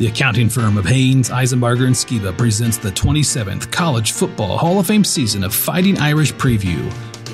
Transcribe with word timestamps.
The 0.00 0.06
accounting 0.06 0.48
firm 0.48 0.78
of 0.78 0.86
Haynes, 0.86 1.28
Eisenbarger, 1.28 1.84
and 1.84 1.94
Skiba 1.94 2.34
presents 2.38 2.78
the 2.78 2.88
27th 2.88 3.70
College 3.70 4.12
Football 4.12 4.56
Hall 4.56 4.80
of 4.80 4.86
Fame 4.86 5.04
season 5.04 5.44
of 5.44 5.54
Fighting 5.54 5.98
Irish 5.98 6.32
Preview. 6.32 6.90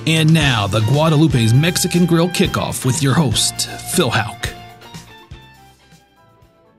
And 0.09 0.35
now, 0.35 0.67
the 0.67 0.81
Guadalupe's 0.81 1.53
Mexican 1.53 2.07
Grill 2.07 2.29
kickoff 2.29 2.85
with 2.85 3.01
your 3.05 3.15
host, 3.15 3.69
Phil 3.95 4.11
Houck. 4.11 4.49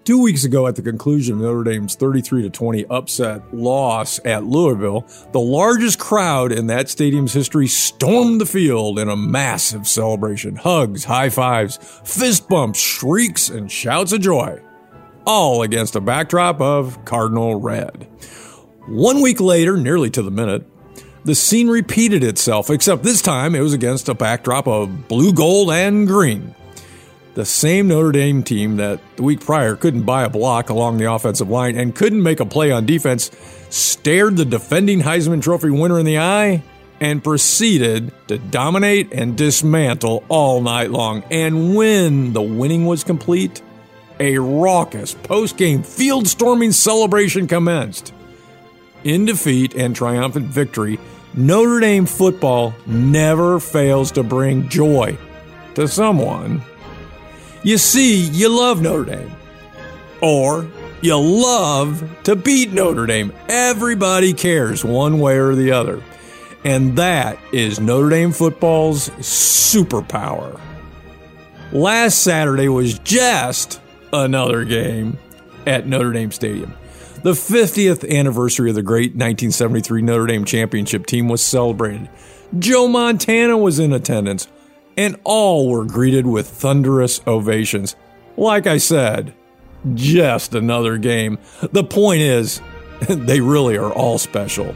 Two 0.04 0.22
weeks 0.22 0.44
ago, 0.44 0.68
at 0.68 0.76
the 0.76 0.82
conclusion 0.82 1.36
of 1.36 1.42
Notre 1.44 1.64
Dame's 1.64 1.96
33 1.96 2.42
to 2.42 2.50
20 2.50 2.86
upset 2.88 3.56
loss 3.56 4.20
at 4.26 4.44
Louisville, 4.44 5.08
the 5.32 5.40
largest 5.40 6.00
crowd 6.00 6.52
in 6.52 6.68
that 6.68 6.90
stadium's 6.90 7.32
history 7.32 7.68
stormed 7.68 8.42
the 8.42 8.46
field 8.46 9.00
in 9.00 9.08
a 9.08 9.16
massive 9.16 9.88
celebration. 9.88 10.58
Hugs, 10.58 11.06
high 11.06 11.30
fives, 11.30 11.78
fist 12.04 12.50
bumps, 12.50 12.78
shrieks, 12.78 13.48
and 13.48 13.72
shouts 13.72 14.12
of 14.12 14.20
joy 14.20 14.62
all 15.28 15.62
against 15.62 15.96
a 15.96 16.02
backdrop 16.02 16.62
of 16.62 17.04
Cardinal 17.04 17.60
Red. 17.60 18.08
One 18.88 19.22
week 19.22 19.42
later, 19.42 19.76
nearly 19.76 20.10
to 20.12 20.22
the 20.24 20.32
minute, 20.32 20.66
the 21.26 21.36
scene 21.36 21.68
repeated 21.68 22.24
itself, 22.24 22.70
except 22.70 23.04
this 23.04 23.22
time 23.22 23.54
it 23.54 23.60
was 23.60 23.74
against 23.74 24.08
a 24.08 24.14
backdrop 24.14 24.66
of 24.66 25.10
blue, 25.10 25.34
gold, 25.34 25.70
and 25.70 26.08
green. 26.08 26.56
The 27.34 27.46
same 27.46 27.90
Notre 27.90 28.14
Dame 28.14 28.42
team 28.42 28.78
that 28.78 29.02
the 29.18 29.24
week 29.24 29.42
prior 29.42 29.76
couldn't 29.76 30.04
buy 30.04 30.24
a 30.24 30.30
block 30.30 30.70
along 30.70 30.98
the 30.98 31.12
offensive 31.12 31.50
line 31.50 31.78
and 31.78 31.94
couldn't 31.94 32.24
make 32.24 32.40
a 32.40 32.46
play 32.46 32.72
on 32.72 32.86
defense 32.86 33.30
stared 33.70 34.38
the 34.38 34.46
defending 34.46 35.02
Heisman 35.02 35.42
Trophy 35.42 35.70
winner 35.70 36.00
in 36.00 36.06
the 36.06 36.18
eye 36.20 36.64
and 37.02 37.24
proceeded 37.24 38.14
to 38.30 38.38
dominate 38.38 39.12
and 39.12 39.38
dismantle 39.38 40.24
all 40.30 40.62
night 40.62 40.90
long. 40.90 41.24
And 41.30 41.76
when 41.76 42.32
the 42.32 42.42
winning 42.42 42.86
was 42.86 43.04
complete, 43.04 43.62
a 44.20 44.38
raucous 44.38 45.14
post 45.14 45.58
game 45.58 45.84
field 45.84 46.28
storming 46.28 46.72
celebration 46.72 47.48
commenced. 47.48 48.14
In 49.04 49.26
defeat 49.26 49.76
and 49.76 49.96
triumphant 49.96 50.48
victory, 50.48 51.00
Notre 51.34 51.80
Dame 51.80 52.06
football 52.06 52.74
never 52.86 53.60
fails 53.60 54.12
to 54.14 54.24
bring 54.24 54.70
joy 54.70 55.18
to 55.76 55.88
someone. 55.88 56.62
You 57.64 57.78
see, 57.78 58.22
you 58.22 58.50
love 58.50 58.82
Notre 58.82 59.06
Dame. 59.06 59.32
Or 60.22 60.68
you 61.02 61.16
love 61.16 62.24
to 62.24 62.36
beat 62.36 62.74
Notre 62.74 63.06
Dame. 63.06 63.32
Everybody 63.50 64.34
cares 64.34 64.84
one 64.84 65.20
way 65.20 65.38
or 65.38 65.54
the 65.54 65.72
other. 65.72 66.02
And 66.64 66.98
that 66.98 67.38
is 67.52 67.80
Notre 67.80 68.10
Dame 68.10 68.32
football's 68.32 69.10
superpower. 69.20 70.60
Last 71.72 72.24
Saturday 72.24 72.70
was 72.70 72.98
just 73.00 73.80
another 74.14 74.64
game 74.64 75.18
at 75.66 75.88
Notre 75.88 76.14
Dame 76.14 76.32
Stadium. 76.32 76.74
The 77.24 77.32
50th 77.32 78.10
anniversary 78.10 78.70
of 78.70 78.76
the 78.76 78.84
great 78.84 79.12
1973 79.12 80.02
Notre 80.02 80.28
Dame 80.28 80.46
championship 80.46 81.06
team 81.06 81.28
was 81.28 81.44
celebrated. 81.44 82.10
Joe 82.58 82.88
Montana 82.88 83.58
was 83.58 83.80
in 83.80 83.92
attendance, 83.92 84.48
and 84.96 85.20
all 85.24 85.70
were 85.70 85.84
greeted 85.84 86.26
with 86.26 86.48
thunderous 86.48 87.22
ovations. 87.28 87.96
Like 88.38 88.68
I 88.68 88.78
said, 88.78 89.34
just 89.94 90.56
another 90.56 90.98
game. 90.98 91.40
The 91.72 91.84
point 91.84 92.22
is, 92.22 92.62
they 93.10 93.42
really 93.42 93.78
are 93.78 93.92
all 93.92 94.18
special. 94.18 94.76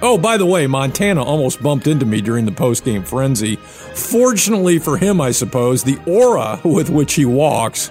Oh, 0.00 0.16
by 0.16 0.36
the 0.36 0.46
way, 0.46 0.68
Montana 0.68 1.24
almost 1.24 1.60
bumped 1.60 1.88
into 1.88 2.06
me 2.06 2.20
during 2.20 2.44
the 2.44 2.52
post-game 2.52 3.02
frenzy. 3.02 3.56
Fortunately 3.56 4.78
for 4.78 4.96
him, 4.96 5.20
I 5.20 5.32
suppose, 5.32 5.82
the 5.82 5.98
aura 6.06 6.60
with 6.64 6.88
which 6.88 7.14
he 7.14 7.24
walks 7.24 7.90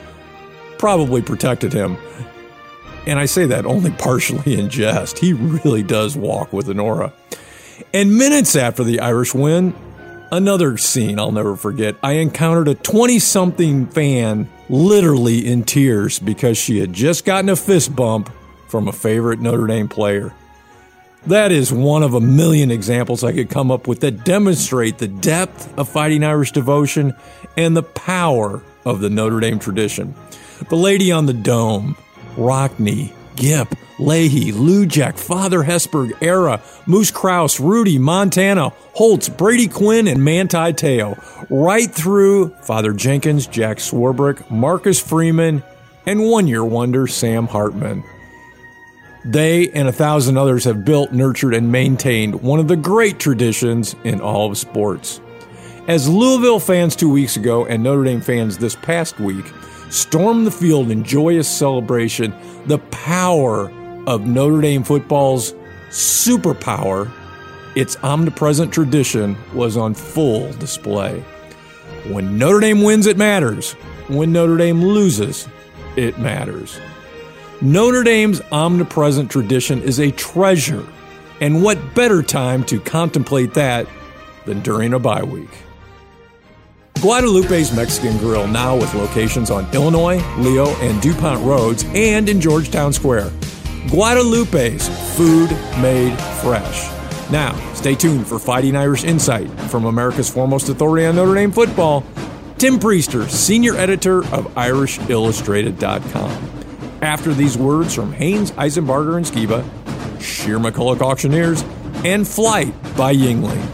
probably 0.78 1.22
protected 1.22 1.74
him. 1.74 1.98
And 3.06 3.20
I 3.20 3.26
say 3.26 3.46
that 3.46 3.66
only 3.66 3.92
partially 3.92 4.60
in 4.60 4.70
jest. 4.70 5.20
He 5.20 5.34
really 5.34 5.84
does 5.84 6.18
walk 6.18 6.52
with 6.52 6.70
an 6.70 6.80
aura. 6.80 7.14
And 7.94 8.18
minutes 8.18 8.56
after 8.56 8.84
the 8.84 9.00
Irish 9.00 9.34
win, 9.34 9.74
another 10.32 10.78
scene 10.78 11.20
I'll 11.20 11.32
never 11.32 11.56
forget. 11.56 11.96
I 12.04 12.14
encountered 12.14 12.68
a 12.68 12.76
20 12.76 13.20
something 13.20 13.88
fan 13.88 14.50
literally 14.70 15.46
in 15.48 15.64
tears 15.64 16.20
because 16.20 16.58
she 16.58 16.80
had 16.80 16.92
just 16.92 17.24
gotten 17.24 17.50
a 17.50 17.56
fist 17.56 17.96
bump 17.96 18.30
from 18.68 18.88
a 18.88 18.92
favorite 18.92 19.40
Notre 19.40 19.68
Dame 19.68 19.88
player. 19.88 20.34
That 21.28 21.52
is 21.52 21.74
one 21.74 22.04
of 22.04 22.14
a 22.14 22.22
million 22.22 22.72
examples 22.72 23.24
I 23.24 23.34
could 23.34 23.50
come 23.50 23.72
up 23.72 23.88
with 23.88 24.02
that 24.02 24.24
demonstrate 24.24 24.98
the 24.98 25.08
depth 25.08 25.78
of 25.78 25.90
Fighting 25.90 26.24
Irish 26.24 26.52
devotion 26.52 27.14
and 27.58 27.76
the 27.76 27.84
power 27.84 28.62
of 28.86 29.02
the 29.02 29.10
Notre 29.10 29.40
Dame 29.40 29.60
tradition. 29.60 30.16
The 30.70 30.76
Lady 30.76 31.12
on 31.12 31.26
the 31.26 31.34
Dome, 31.34 31.96
Rockne, 32.36 33.14
Gipp, 33.36 33.76
Leahy, 34.00 34.52
Lujack, 34.52 35.18
Father 35.18 35.64
Hesburgh, 35.64 36.12
Ara, 36.22 36.62
Moose 36.86 37.12
Krause, 37.12 37.60
Rudy, 37.60 37.98
Montana, 37.98 38.70
Holtz, 38.94 39.30
Brady 39.30 39.68
Quinn, 39.68 40.08
and 40.08 40.24
Manti 40.24 40.74
Te'o, 40.74 41.18
right 41.50 41.90
through 41.90 42.50
Father 42.62 42.94
Jenkins, 42.94 43.48
Jack 43.48 43.78
Swarbrick, 43.78 44.50
Marcus 44.52 45.00
Freeman, 45.00 45.64
and 46.06 46.26
one 46.26 46.48
year 46.48 46.64
wonder 46.64 47.08
Sam 47.08 47.48
Hartman. 47.48 48.04
They 49.26 49.70
and 49.70 49.88
a 49.88 49.92
thousand 49.92 50.38
others 50.38 50.64
have 50.64 50.86
built, 50.86 51.12
nurtured, 51.12 51.54
and 51.54 51.72
maintained 51.72 52.42
one 52.42 52.60
of 52.60 52.68
the 52.68 52.78
great 52.78 53.20
traditions 53.20 53.96
in 54.04 54.22
all 54.22 54.50
of 54.50 54.58
sports. 54.58 55.20
As 55.88 56.08
Louisville 56.08 56.60
fans 56.60 56.96
two 56.96 57.10
weeks 57.10 57.36
ago 57.36 57.66
and 57.66 57.84
Notre 57.84 58.04
Dame 58.04 58.22
fans 58.22 58.58
this 58.58 58.76
past 58.76 59.20
week, 59.20 59.46
storm 59.90 60.46
the 60.46 60.52
field 60.52 60.92
in 60.92 61.04
joyous 61.04 61.48
celebration, 61.48 62.34
the 62.66 62.80
power 62.80 63.72
of 64.08 64.26
Notre 64.26 64.62
Dame 64.62 64.84
football's 64.84 65.54
superpower, 65.90 67.12
its 67.76 67.98
omnipresent 68.04 68.74
tradition, 68.74 69.38
was 69.54 69.78
on 69.78 69.94
full 69.94 70.52
display. 70.54 71.24
When 72.08 72.38
Notre 72.38 72.60
Dame 72.60 72.84
wins, 72.84 73.06
it 73.06 73.18
matters. 73.18 73.74
When 74.08 74.32
Notre 74.32 74.58
Dame 74.58 74.82
loses, 74.82 75.48
it 75.96 76.18
matters. 76.18 76.80
Notre 77.62 78.04
Dame's 78.04 78.42
omnipresent 78.52 79.32
tradition 79.32 79.82
is 79.82 80.00
a 80.00 80.12
treasure, 80.12 80.86
and 81.42 81.64
what 81.64 81.96
better 81.96 82.22
time 82.22 82.64
to 82.66 82.80
contemplate 82.80 83.54
that 83.56 83.88
than 84.46 84.62
during 84.62 84.94
a 84.94 85.00
bye 85.00 85.24
week? 85.24 85.50
Guadalupe's 87.08 87.74
Mexican 87.74 88.18
Grill 88.18 88.48
now 88.50 88.76
with 88.76 88.94
locations 88.94 89.50
on 89.50 89.66
Illinois, 89.74 90.22
Leo, 90.40 90.68
and 90.82 91.02
DuPont 91.02 91.42
Roads 91.42 91.86
and 91.96 92.28
in 92.28 92.42
Georgetown 92.42 92.92
Square. 92.92 93.32
Guadalupe's 93.90 94.90
food 95.16 95.50
made 95.82 96.14
fresh. 96.42 96.92
Now, 97.32 97.56
stay 97.76 97.96
tuned 97.96 98.28
for 98.28 98.40
Fighting 98.40 98.76
Irish 98.76 99.06
Insight 99.06 99.50
from 99.72 99.86
America's 99.86 100.30
foremost 100.30 100.68
authority 100.68 101.06
on 101.06 101.16
Notre 101.16 101.36
Dame 101.36 101.54
football, 101.54 102.04
Tim 102.58 102.78
Prister, 102.78 103.30
senior 103.30 103.76
editor 103.76 104.18
of 104.18 104.54
IrishIllustrated.com. 104.56 106.32
After 107.02 107.34
these 107.34 107.58
words 107.58 107.96
from 107.96 108.12
Haynes, 108.12 108.52
Eisenbarger, 108.52 109.16
and 109.16 109.26
Skiba, 109.26 109.64
Shearer 110.22 110.60
McCulloch 110.60 111.00
Auctioneers, 111.00 111.64
and 112.04 112.28
Flight 112.28 112.74
by 112.98 113.16
Yuengling. 113.16 113.66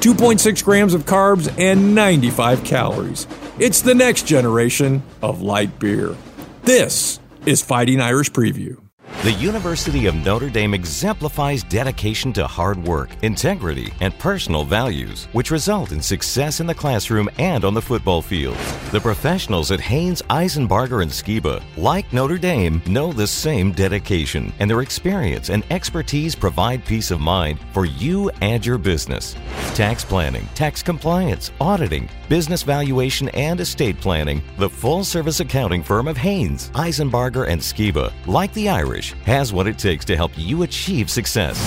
2.6 0.00 0.64
grams 0.64 0.94
of 0.94 1.04
carbs, 1.04 1.52
and 1.58 1.94
95 1.94 2.64
calories. 2.64 3.26
It's 3.58 3.82
the 3.82 3.94
next 3.94 4.26
generation 4.26 5.02
of 5.22 5.42
light 5.42 5.78
beer. 5.78 6.16
This 6.62 7.20
is 7.46 7.62
Fighting 7.62 8.00
Irish 8.00 8.30
Preview. 8.30 8.87
The 9.24 9.32
University 9.32 10.06
of 10.06 10.14
Notre 10.14 10.48
Dame 10.48 10.74
exemplifies 10.74 11.64
dedication 11.64 12.32
to 12.34 12.46
hard 12.46 12.80
work, 12.84 13.10
integrity, 13.22 13.92
and 14.00 14.16
personal 14.20 14.62
values, 14.64 15.24
which 15.32 15.50
result 15.50 15.90
in 15.90 16.00
success 16.00 16.60
in 16.60 16.68
the 16.68 16.74
classroom 16.74 17.28
and 17.36 17.64
on 17.64 17.74
the 17.74 17.82
football 17.82 18.22
field. 18.22 18.56
The 18.92 19.00
professionals 19.00 19.72
at 19.72 19.80
Haynes, 19.80 20.22
Eisenbarger, 20.30 21.02
and 21.02 21.10
Skiba, 21.10 21.60
like 21.76 22.12
Notre 22.12 22.38
Dame, 22.38 22.80
know 22.86 23.12
the 23.12 23.26
same 23.26 23.72
dedication, 23.72 24.52
and 24.60 24.70
their 24.70 24.82
experience 24.82 25.50
and 25.50 25.64
expertise 25.68 26.36
provide 26.36 26.84
peace 26.84 27.10
of 27.10 27.18
mind 27.18 27.58
for 27.72 27.86
you 27.86 28.30
and 28.40 28.64
your 28.64 28.78
business. 28.78 29.34
Tax 29.74 30.04
planning, 30.04 30.46
tax 30.54 30.80
compliance, 30.80 31.50
auditing, 31.60 32.08
business 32.28 32.62
valuation, 32.62 33.28
and 33.30 33.58
estate 33.60 34.00
planning, 34.00 34.44
the 34.58 34.70
full 34.70 35.02
service 35.02 35.40
accounting 35.40 35.82
firm 35.82 36.06
of 36.06 36.16
Haynes, 36.16 36.70
Eisenbarger, 36.70 37.48
and 37.48 37.60
Skiba, 37.60 38.12
like 38.28 38.54
the 38.54 38.68
Irish, 38.68 39.07
has 39.24 39.52
what 39.52 39.66
it 39.66 39.78
takes 39.78 40.04
to 40.06 40.16
help 40.16 40.32
you 40.36 40.62
achieve 40.62 41.10
success. 41.10 41.58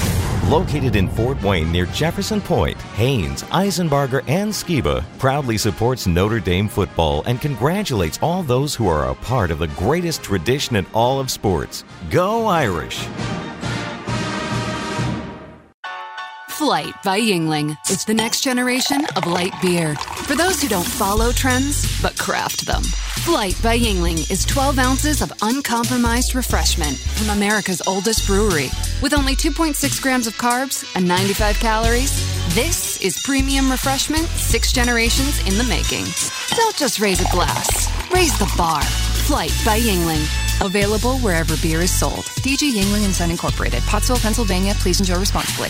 Located 0.49 0.95
in 0.95 1.07
Fort 1.07 1.41
Wayne 1.41 1.71
near 1.71 1.85
Jefferson 1.88 2.41
Point, 2.41 2.81
Haynes, 2.95 3.43
Eisenbarger, 3.43 4.23
and 4.27 4.51
Skiba 4.51 5.03
proudly 5.17 5.57
supports 5.57 6.07
Notre 6.07 6.39
Dame 6.39 6.67
football 6.67 7.23
and 7.25 7.39
congratulates 7.39 8.19
all 8.21 8.43
those 8.43 8.75
who 8.75 8.88
are 8.88 9.09
a 9.09 9.15
part 9.15 9.51
of 9.51 9.59
the 9.59 9.67
greatest 9.67 10.23
tradition 10.23 10.75
in 10.75 10.85
all 10.93 11.19
of 11.19 11.31
sports. 11.31 11.83
Go 12.09 12.47
Irish! 12.47 13.07
Flight 16.61 16.93
by 17.03 17.19
Yuengling. 17.19 17.75
It's 17.89 18.05
the 18.05 18.13
next 18.13 18.41
generation 18.41 19.03
of 19.15 19.25
light 19.25 19.53
beer. 19.63 19.95
For 19.95 20.35
those 20.35 20.61
who 20.61 20.67
don't 20.67 20.85
follow 20.85 21.31
trends, 21.31 21.99
but 22.03 22.15
craft 22.19 22.67
them. 22.67 22.83
Flight 23.21 23.56
by 23.62 23.77
Yuengling 23.77 24.29
is 24.31 24.44
12 24.45 24.79
ounces 24.79 25.21
of 25.21 25.31
uncompromised 25.44 26.33
refreshment 26.33 26.97
from 26.97 27.29
America's 27.29 27.79
oldest 27.85 28.25
brewery. 28.25 28.69
With 29.03 29.13
only 29.13 29.35
2.6 29.35 30.01
grams 30.01 30.25
of 30.25 30.33
carbs 30.33 30.91
and 30.95 31.07
95 31.07 31.59
calories, 31.59 32.12
this 32.56 33.00
is 33.00 33.21
premium 33.21 33.69
refreshment 33.69 34.25
six 34.25 34.73
generations 34.73 35.39
in 35.47 35.56
the 35.59 35.63
making. 35.65 36.06
Don't 36.56 36.75
just 36.75 37.00
raise 37.00 37.21
a 37.21 37.31
glass, 37.31 37.88
raise 38.12 38.38
the 38.39 38.51
bar. 38.57 38.81
Flight 38.81 39.53
by 39.63 39.79
Yuengling. 39.79 40.25
Available 40.65 41.19
wherever 41.19 41.56
beer 41.57 41.81
is 41.81 41.91
sold. 41.91 42.25
DG 42.41 42.74
Yuengling 42.74 43.06
and 43.06 43.13
Son 43.13 43.29
Incorporated, 43.29 43.83
Pottsville, 43.83 44.17
Pennsylvania. 44.17 44.74
Please 44.77 45.00
enjoy 45.00 45.19
responsibly. 45.19 45.69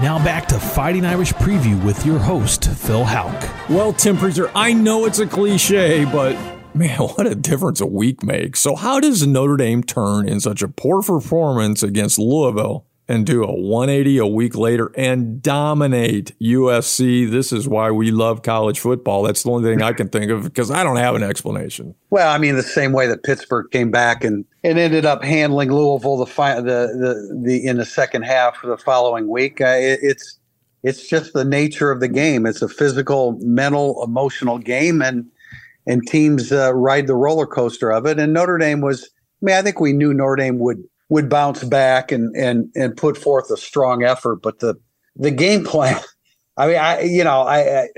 Now 0.00 0.22
back 0.24 0.46
to 0.46 0.60
Fighting 0.60 1.04
Irish 1.04 1.32
Preview 1.32 1.84
with 1.84 2.06
your 2.06 2.20
host, 2.20 2.70
Phil 2.70 3.04
Houck. 3.04 3.68
Well, 3.68 3.92
Tim 3.92 4.16
Prister, 4.16 4.48
I 4.54 4.72
know 4.72 5.06
it's 5.06 5.18
a 5.18 5.26
cliche, 5.26 6.04
but 6.04 6.36
man, 6.78 6.98
what 6.98 7.26
a 7.26 7.34
difference 7.34 7.80
a 7.80 7.86
week 7.86 8.22
makes. 8.22 8.60
So, 8.60 8.76
how 8.76 9.00
does 9.00 9.26
Notre 9.26 9.56
Dame 9.56 9.82
turn 9.82 10.28
in 10.28 10.40
such 10.40 10.62
a 10.62 10.68
poor 10.68 11.02
performance 11.02 11.82
against 11.82 12.18
Louisville 12.18 12.86
and 13.10 13.24
do 13.24 13.42
a 13.42 13.52
180 13.52 14.18
a 14.18 14.26
week 14.26 14.54
later 14.54 14.92
and 14.94 15.42
dominate 15.42 16.38
USC? 16.40 17.30
This 17.30 17.52
is 17.52 17.66
why 17.66 17.90
we 17.90 18.10
love 18.10 18.42
college 18.42 18.78
football. 18.78 19.22
That's 19.22 19.42
the 19.42 19.50
only 19.50 19.70
thing 19.70 19.82
I 19.82 19.92
can 19.92 20.08
think 20.08 20.30
of 20.30 20.44
because 20.44 20.70
I 20.70 20.82
don't 20.82 20.96
have 20.96 21.14
an 21.14 21.22
explanation. 21.22 21.94
Well, 22.10 22.32
I 22.32 22.38
mean, 22.38 22.56
the 22.56 22.62
same 22.62 22.92
way 22.92 23.06
that 23.06 23.22
Pittsburgh 23.24 23.70
came 23.70 23.90
back 23.90 24.24
and, 24.24 24.44
and 24.62 24.78
ended 24.78 25.04
up 25.04 25.24
handling 25.24 25.72
Louisville 25.72 26.18
the, 26.18 26.26
fi- 26.26 26.60
the, 26.60 26.62
the, 26.62 27.40
the 27.44 27.66
in 27.66 27.78
the 27.78 27.86
second 27.86 28.22
half 28.22 28.62
of 28.62 28.70
the 28.70 28.78
following 28.78 29.28
week. 29.28 29.60
Uh, 29.60 29.76
it, 29.78 30.00
it's 30.02 30.38
it's 30.84 31.08
just 31.08 31.32
the 31.32 31.44
nature 31.44 31.90
of 31.90 31.98
the 31.98 32.08
game. 32.08 32.46
It's 32.46 32.62
a 32.62 32.68
physical, 32.68 33.36
mental, 33.40 34.02
emotional 34.04 34.58
game, 34.58 35.02
and 35.02 35.28
and 35.88 36.06
teams 36.06 36.52
uh, 36.52 36.72
ride 36.74 37.06
the 37.08 37.16
roller 37.16 37.46
coaster 37.46 37.90
of 37.90 38.06
it. 38.06 38.20
And 38.20 38.32
Notre 38.32 38.58
Dame 38.58 38.82
was, 38.82 39.04
I 39.42 39.46
mean, 39.46 39.56
I 39.56 39.62
think 39.62 39.80
we 39.80 39.92
knew 39.92 40.14
Notre 40.14 40.36
Dame 40.36 40.58
would 40.60 40.84
would 41.08 41.30
bounce 41.30 41.64
back 41.64 42.12
and 42.12 42.36
and 42.36 42.70
and 42.76 42.96
put 42.96 43.16
forth 43.16 43.50
a 43.50 43.56
strong 43.56 44.04
effort, 44.04 44.36
but 44.36 44.60
the 44.60 44.76
the 45.16 45.32
game 45.32 45.64
plan. 45.64 46.00
I 46.56 46.66
mean, 46.66 46.76
I 46.76 47.00
you 47.00 47.24
know, 47.24 47.40
I, 47.42 47.82
I 47.82 47.88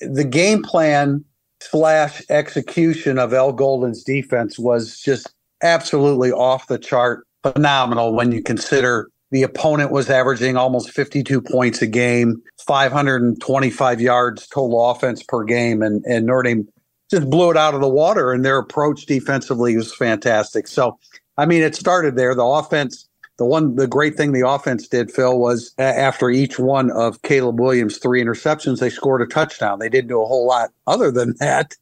the 0.00 0.24
game 0.24 0.62
plan 0.62 1.24
slash 1.60 2.22
execution 2.30 3.18
of 3.18 3.34
Al 3.34 3.52
Golden's 3.52 4.02
defense 4.02 4.58
was 4.58 4.98
just 5.00 5.32
absolutely 5.62 6.32
off 6.32 6.66
the 6.66 6.78
chart, 6.78 7.26
phenomenal 7.42 8.14
when 8.14 8.32
you 8.32 8.42
consider 8.42 9.10
the 9.30 9.42
opponent 9.42 9.90
was 9.90 10.08
averaging 10.10 10.56
almost 10.56 10.90
52 10.92 11.40
points 11.40 11.82
a 11.82 11.88
game, 11.88 12.40
525 12.66 14.00
yards 14.00 14.46
total 14.46 14.90
offense 14.90 15.22
per 15.22 15.44
game, 15.44 15.82
and 15.82 16.04
and 16.06 16.24
Notre 16.24 16.44
Dame 16.44 16.68
just 17.14 17.30
blew 17.30 17.50
it 17.50 17.56
out 17.56 17.74
of 17.74 17.80
the 17.80 17.88
water. 17.88 18.32
And 18.32 18.44
their 18.44 18.58
approach 18.58 19.06
defensively 19.06 19.76
was 19.76 19.94
fantastic. 19.94 20.66
So, 20.66 20.98
I 21.38 21.46
mean, 21.46 21.62
it 21.62 21.74
started 21.74 22.16
there. 22.16 22.34
The 22.34 22.44
offense, 22.44 23.08
the 23.38 23.44
one, 23.44 23.76
the 23.76 23.86
great 23.86 24.16
thing 24.16 24.32
the 24.32 24.48
offense 24.48 24.88
did, 24.88 25.10
Phil, 25.10 25.38
was 25.38 25.74
after 25.78 26.30
each 26.30 26.58
one 26.58 26.90
of 26.90 27.22
Caleb 27.22 27.60
Williams' 27.60 27.98
three 27.98 28.22
interceptions, 28.22 28.80
they 28.80 28.90
scored 28.90 29.22
a 29.22 29.26
touchdown. 29.26 29.78
They 29.78 29.88
didn't 29.88 30.08
do 30.08 30.22
a 30.22 30.26
whole 30.26 30.46
lot 30.46 30.70
other 30.86 31.10
than 31.10 31.34
that. 31.40 31.74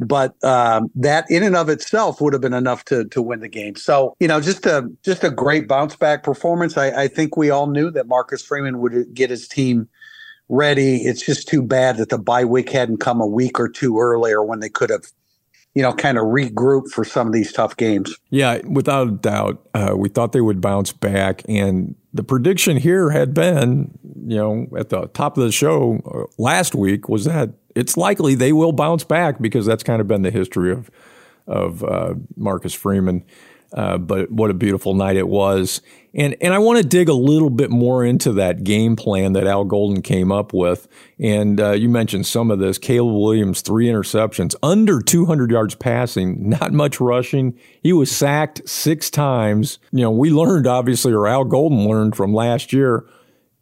But 0.00 0.34
um, 0.42 0.90
that 0.96 1.30
in 1.30 1.44
and 1.44 1.54
of 1.54 1.68
itself 1.68 2.20
would 2.20 2.32
have 2.32 2.42
been 2.42 2.52
enough 2.52 2.84
to 2.86 3.04
to 3.04 3.22
win 3.22 3.38
the 3.38 3.48
game. 3.48 3.76
So 3.76 4.16
you 4.18 4.26
know, 4.26 4.40
just 4.40 4.66
a 4.66 4.90
just 5.04 5.22
a 5.22 5.30
great 5.30 5.68
bounce 5.68 5.94
back 5.94 6.24
performance. 6.24 6.76
I, 6.76 7.02
I 7.02 7.06
think 7.06 7.36
we 7.36 7.50
all 7.50 7.68
knew 7.68 7.92
that 7.92 8.08
Marcus 8.08 8.42
Freeman 8.42 8.80
would 8.80 9.14
get 9.14 9.30
his 9.30 9.46
team 9.46 9.88
ready. 10.48 10.96
It's 10.96 11.24
just 11.24 11.48
too 11.48 11.62
bad 11.62 11.96
that 11.98 12.08
the 12.08 12.18
bye 12.18 12.44
week 12.44 12.70
hadn't 12.70 12.98
come 12.98 13.20
a 13.20 13.26
week 13.26 13.58
or 13.58 13.68
two 13.68 13.98
earlier 13.98 14.42
when 14.42 14.60
they 14.60 14.68
could 14.68 14.90
have, 14.90 15.06
you 15.74 15.82
know, 15.82 15.92
kind 15.92 16.18
of 16.18 16.24
regrouped 16.24 16.90
for 16.90 17.04
some 17.04 17.26
of 17.26 17.32
these 17.32 17.52
tough 17.52 17.76
games. 17.76 18.16
Yeah, 18.30 18.60
without 18.64 19.08
a 19.08 19.12
doubt, 19.12 19.68
uh, 19.74 19.94
we 19.96 20.08
thought 20.08 20.32
they 20.32 20.40
would 20.40 20.60
bounce 20.60 20.92
back, 20.92 21.42
and 21.48 21.94
the 22.12 22.22
prediction 22.22 22.76
here 22.76 23.10
had 23.10 23.34
been, 23.34 23.98
you 24.26 24.36
know, 24.36 24.66
at 24.78 24.90
the 24.90 25.06
top 25.08 25.36
of 25.36 25.44
the 25.44 25.52
show 25.52 26.00
uh, 26.06 26.32
last 26.42 26.74
week 26.74 27.08
was 27.08 27.24
that 27.24 27.50
it's 27.74 27.96
likely 27.96 28.34
they 28.34 28.52
will 28.52 28.72
bounce 28.72 29.04
back 29.04 29.40
because 29.40 29.66
that's 29.66 29.82
kind 29.82 30.00
of 30.00 30.08
been 30.08 30.22
the 30.22 30.30
history 30.30 30.70
of 30.70 30.90
of 31.46 31.84
uh, 31.84 32.14
Marcus 32.36 32.72
Freeman. 32.72 33.24
Uh, 33.72 33.98
but 33.98 34.30
what 34.30 34.50
a 34.50 34.54
beautiful 34.54 34.94
night 34.94 35.16
it 35.16 35.28
was. 35.28 35.80
And 36.14 36.36
and 36.40 36.54
I 36.54 36.58
want 36.58 36.80
to 36.80 36.86
dig 36.86 37.08
a 37.08 37.14
little 37.14 37.50
bit 37.50 37.70
more 37.70 38.04
into 38.04 38.32
that 38.34 38.62
game 38.62 38.94
plan 38.94 39.32
that 39.32 39.46
Al 39.46 39.64
Golden 39.64 40.00
came 40.00 40.30
up 40.30 40.52
with. 40.52 40.86
And 41.18 41.60
uh, 41.60 41.72
you 41.72 41.88
mentioned 41.88 42.26
some 42.26 42.50
of 42.50 42.60
this. 42.60 42.78
Caleb 42.78 43.16
Williams, 43.16 43.62
three 43.62 43.86
interceptions, 43.86 44.54
under 44.62 45.00
200 45.00 45.50
yards 45.50 45.74
passing, 45.74 46.48
not 46.48 46.72
much 46.72 47.00
rushing. 47.00 47.58
He 47.82 47.92
was 47.92 48.14
sacked 48.14 48.68
six 48.68 49.10
times. 49.10 49.78
You 49.90 50.02
know, 50.02 50.10
we 50.12 50.30
learned 50.30 50.66
obviously, 50.66 51.12
or 51.12 51.26
Al 51.26 51.44
Golden 51.44 51.88
learned 51.88 52.16
from 52.16 52.32
last 52.32 52.72
year. 52.72 53.04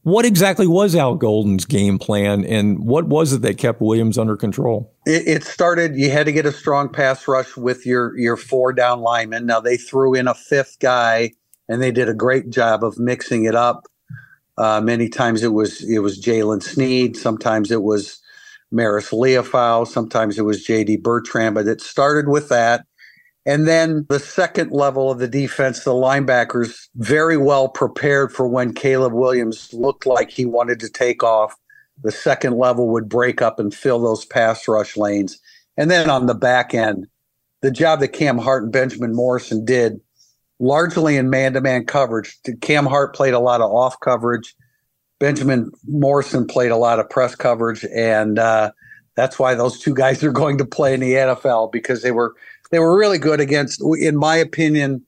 What 0.04 0.24
exactly 0.24 0.66
was 0.66 0.96
Al 0.96 1.14
Golden's 1.14 1.64
game 1.64 1.98
plan, 1.98 2.44
and 2.44 2.80
what 2.80 3.06
was 3.06 3.32
it 3.32 3.42
that 3.42 3.56
kept 3.56 3.80
Williams 3.80 4.18
under 4.18 4.36
control? 4.36 4.92
It, 5.06 5.28
it 5.28 5.44
started. 5.44 5.94
You 5.94 6.10
had 6.10 6.26
to 6.26 6.32
get 6.32 6.44
a 6.44 6.52
strong 6.52 6.88
pass 6.88 7.28
rush 7.28 7.56
with 7.56 7.86
your 7.86 8.18
your 8.18 8.36
four 8.36 8.72
down 8.72 9.00
linemen. 9.00 9.46
Now 9.46 9.60
they 9.60 9.76
threw 9.76 10.14
in 10.14 10.26
a 10.26 10.34
fifth 10.34 10.78
guy 10.80 11.32
and 11.68 11.80
they 11.80 11.92
did 11.92 12.08
a 12.08 12.14
great 12.14 12.50
job 12.50 12.82
of 12.82 12.98
mixing 12.98 13.44
it 13.44 13.54
up. 13.54 13.86
Uh, 14.58 14.80
many 14.80 15.08
times 15.08 15.42
it 15.42 15.52
was 15.52 15.82
it 15.88 16.00
was 16.00 16.20
Jalen 16.20 16.62
Sneed, 16.62 17.16
sometimes 17.16 17.70
it 17.70 17.82
was 17.82 18.20
Marist 18.74 19.12
Liufau, 19.12 19.86
sometimes 19.86 20.38
it 20.38 20.42
was 20.42 20.64
J.D. 20.64 20.96
Bertrand, 20.96 21.54
but 21.54 21.66
it 21.66 21.80
started 21.80 22.28
with 22.28 22.48
that. 22.48 22.84
And 23.44 23.66
then 23.66 24.06
the 24.08 24.20
second 24.20 24.70
level 24.70 25.10
of 25.10 25.18
the 25.18 25.28
defense, 25.28 25.82
the 25.82 25.90
linebackers, 25.90 26.88
very 26.94 27.36
well 27.36 27.68
prepared 27.68 28.32
for 28.32 28.46
when 28.46 28.72
Caleb 28.72 29.12
Williams 29.12 29.72
looked 29.72 30.06
like 30.06 30.30
he 30.30 30.44
wanted 30.44 30.78
to 30.80 30.88
take 30.88 31.24
off. 31.24 31.56
The 32.02 32.12
second 32.12 32.56
level 32.56 32.88
would 32.90 33.08
break 33.08 33.42
up 33.42 33.58
and 33.58 33.74
fill 33.74 34.00
those 34.00 34.24
pass 34.24 34.66
rush 34.68 34.96
lanes. 34.96 35.40
And 35.76 35.90
then 35.90 36.08
on 36.08 36.26
the 36.26 36.34
back 36.34 36.74
end, 36.74 37.06
the 37.62 37.70
job 37.70 38.00
that 38.00 38.08
Cam 38.08 38.38
Hart 38.38 38.64
and 38.64 38.72
Benjamin 38.72 39.14
Morrison 39.14 39.64
did 39.64 40.00
largely 40.60 41.16
in 41.16 41.30
man-to-man 41.30 41.84
coverage. 41.86 42.38
Cam 42.60 42.86
Hart 42.86 43.14
played 43.14 43.34
a 43.34 43.40
lot 43.40 43.60
of 43.60 43.70
off 43.70 43.98
coverage. 44.00 44.54
Benjamin 45.18 45.70
Morrison 45.86 46.46
played 46.46 46.70
a 46.70 46.76
lot 46.76 47.00
of 47.00 47.08
press 47.10 47.34
coverage, 47.34 47.84
and 47.94 48.38
uh, 48.38 48.72
that's 49.14 49.38
why 49.38 49.54
those 49.54 49.78
two 49.78 49.94
guys 49.94 50.22
are 50.22 50.32
going 50.32 50.58
to 50.58 50.64
play 50.64 50.94
in 50.94 51.00
the 51.00 51.12
NFL 51.12 51.72
because 51.72 52.02
they 52.02 52.10
were 52.10 52.34
they 52.72 52.78
were 52.78 52.98
really 52.98 53.18
good 53.18 53.38
against, 53.38 53.82
in 54.00 54.16
my 54.16 54.34
opinion, 54.34 55.04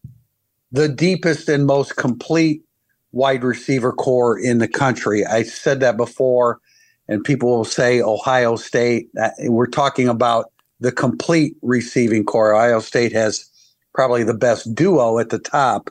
the 0.70 0.88
deepest 0.88 1.48
and 1.48 1.66
most 1.66 1.96
complete 1.96 2.62
wide 3.12 3.42
receiver 3.42 3.90
corps 3.90 4.38
in 4.38 4.58
the 4.58 4.68
country. 4.68 5.24
I 5.24 5.44
said 5.44 5.80
that 5.80 5.96
before, 5.96 6.60
and 7.08 7.24
people 7.24 7.48
will 7.48 7.64
say 7.64 8.02
Ohio 8.02 8.56
State. 8.56 9.08
We're 9.40 9.66
talking 9.66 10.08
about 10.08 10.52
the 10.80 10.92
complete 10.92 11.56
receiving 11.62 12.24
corps. 12.24 12.54
Ohio 12.54 12.80
State 12.80 13.12
has 13.12 13.48
probably 13.94 14.24
the 14.24 14.34
best 14.34 14.74
duo 14.74 15.18
at 15.18 15.30
the 15.30 15.38
top. 15.38 15.88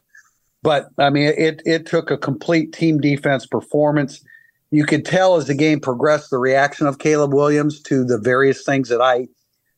But 0.62 0.90
I 1.00 1.10
mean, 1.10 1.34
it 1.36 1.62
it 1.66 1.88
took 1.88 2.12
a 2.12 2.18
complete 2.18 2.72
team 2.72 3.02
defense 3.02 3.48
performance. 3.48 4.24
You 4.70 4.86
could 4.86 5.06
tell 5.06 5.38
as 5.38 5.48
the 5.48 5.56
game 5.56 5.80
progressed 5.80 6.30
the 6.30 6.38
reaction 6.38 6.86
of 6.86 7.00
Caleb 7.00 7.34
Williams 7.34 7.82
to 7.84 8.04
the 8.04 8.20
various 8.20 8.64
things 8.64 8.90
that 8.90 9.02
I 9.02 9.28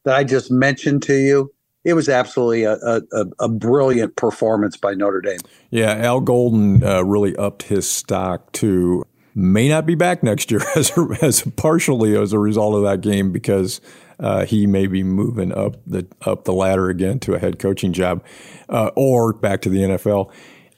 that 0.03 0.15
I 0.15 0.25
just 0.25 0.51
mentioned 0.51 1.03
to 1.03 1.15
you. 1.15 1.54
It 1.85 1.93
was 1.93 2.09
absolutely 2.09 2.63
a, 2.63 2.73
a, 2.73 3.25
a 3.39 3.47
brilliant 3.47 4.15
performance 4.15 4.75
by 4.75 4.95
Notre 4.95 5.21
Dame. 5.21 5.39
Yeah, 5.69 5.93
Al 5.93 6.19
Golden 6.19 6.83
uh, 6.83 7.03
really 7.03 7.35
upped 7.37 7.63
his 7.63 7.89
stock 7.89 8.51
too. 8.51 9.05
May 9.35 9.69
not 9.69 9.85
be 9.85 9.95
back 9.95 10.23
next 10.23 10.49
year 10.49 10.61
as 10.75 10.91
as 11.21 11.43
partially 11.55 12.17
as 12.17 12.33
a 12.33 12.39
result 12.39 12.75
of 12.75 12.83
that 12.83 13.01
game 13.01 13.31
because 13.31 13.81
uh, 14.19 14.45
he 14.45 14.65
may 14.65 14.87
be 14.87 15.03
moving 15.03 15.51
up 15.51 15.75
the 15.85 16.07
up 16.21 16.45
the 16.45 16.53
ladder 16.53 16.89
again 16.89 17.19
to 17.19 17.35
a 17.35 17.39
head 17.39 17.59
coaching 17.59 17.93
job, 17.93 18.23
uh, 18.69 18.89
or 18.95 19.33
back 19.33 19.61
to 19.61 19.69
the 19.69 19.79
NFL. 19.79 20.31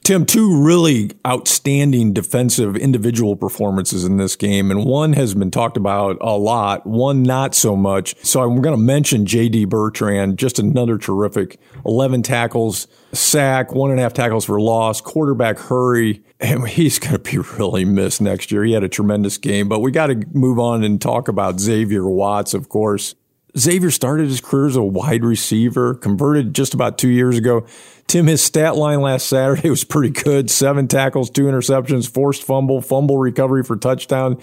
Tim, 0.08 0.24
two 0.24 0.58
really 0.64 1.10
outstanding 1.26 2.14
defensive 2.14 2.78
individual 2.78 3.36
performances 3.36 4.06
in 4.06 4.16
this 4.16 4.36
game, 4.36 4.70
and 4.70 4.86
one 4.86 5.12
has 5.12 5.34
been 5.34 5.50
talked 5.50 5.76
about 5.76 6.16
a 6.22 6.34
lot, 6.34 6.86
one 6.86 7.22
not 7.22 7.54
so 7.54 7.76
much. 7.76 8.14
So 8.24 8.40
I'm 8.40 8.62
going 8.62 8.74
to 8.74 8.82
mention 8.82 9.26
J.D. 9.26 9.66
Bertrand, 9.66 10.38
just 10.38 10.58
another 10.58 10.96
terrific 10.96 11.60
11 11.84 12.22
tackles, 12.22 12.88
sack, 13.12 13.74
one 13.74 13.90
and 13.90 14.00
a 14.00 14.02
half 14.02 14.14
tackles 14.14 14.46
for 14.46 14.58
loss, 14.58 15.02
quarterback 15.02 15.58
hurry, 15.58 16.22
and 16.40 16.66
he's 16.66 16.98
going 16.98 17.12
to 17.12 17.18
be 17.18 17.36
really 17.58 17.84
missed 17.84 18.22
next 18.22 18.50
year. 18.50 18.64
He 18.64 18.72
had 18.72 18.84
a 18.84 18.88
tremendous 18.88 19.36
game, 19.36 19.68
but 19.68 19.80
we 19.80 19.90
got 19.90 20.06
to 20.06 20.22
move 20.32 20.58
on 20.58 20.84
and 20.84 21.02
talk 21.02 21.28
about 21.28 21.60
Xavier 21.60 22.08
Watts, 22.08 22.54
of 22.54 22.70
course. 22.70 23.14
Xavier 23.56 23.90
started 23.90 24.28
his 24.28 24.40
career 24.40 24.66
as 24.66 24.76
a 24.76 24.82
wide 24.82 25.24
receiver, 25.24 25.94
converted 25.94 26.54
just 26.54 26.74
about 26.74 26.98
two 26.98 27.08
years 27.08 27.38
ago. 27.38 27.66
Tim, 28.06 28.26
his 28.26 28.42
stat 28.42 28.76
line 28.76 29.00
last 29.00 29.26
Saturday 29.26 29.70
was 29.70 29.84
pretty 29.84 30.10
good 30.10 30.50
seven 30.50 30.88
tackles, 30.88 31.30
two 31.30 31.44
interceptions, 31.44 32.08
forced 32.08 32.42
fumble, 32.42 32.80
fumble 32.80 33.18
recovery 33.18 33.62
for 33.64 33.76
touchdown. 33.76 34.40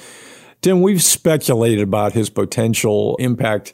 Tim, 0.61 0.81
we've 0.81 1.03
speculated 1.03 1.83
about 1.83 2.13
his 2.13 2.29
potential 2.29 3.15
impact 3.17 3.73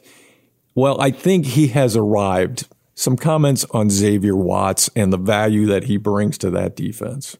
Well, 0.74 1.00
I 1.00 1.10
think 1.10 1.46
he 1.46 1.68
has 1.68 1.96
arrived. 1.96 2.68
Some 2.94 3.16
comments 3.16 3.64
on 3.70 3.88
Xavier 3.88 4.36
Watts 4.36 4.90
and 4.94 5.12
the 5.12 5.18
value 5.18 5.66
that 5.66 5.84
he 5.84 5.96
brings 5.96 6.36
to 6.38 6.50
that 6.50 6.76
defense. 6.76 7.36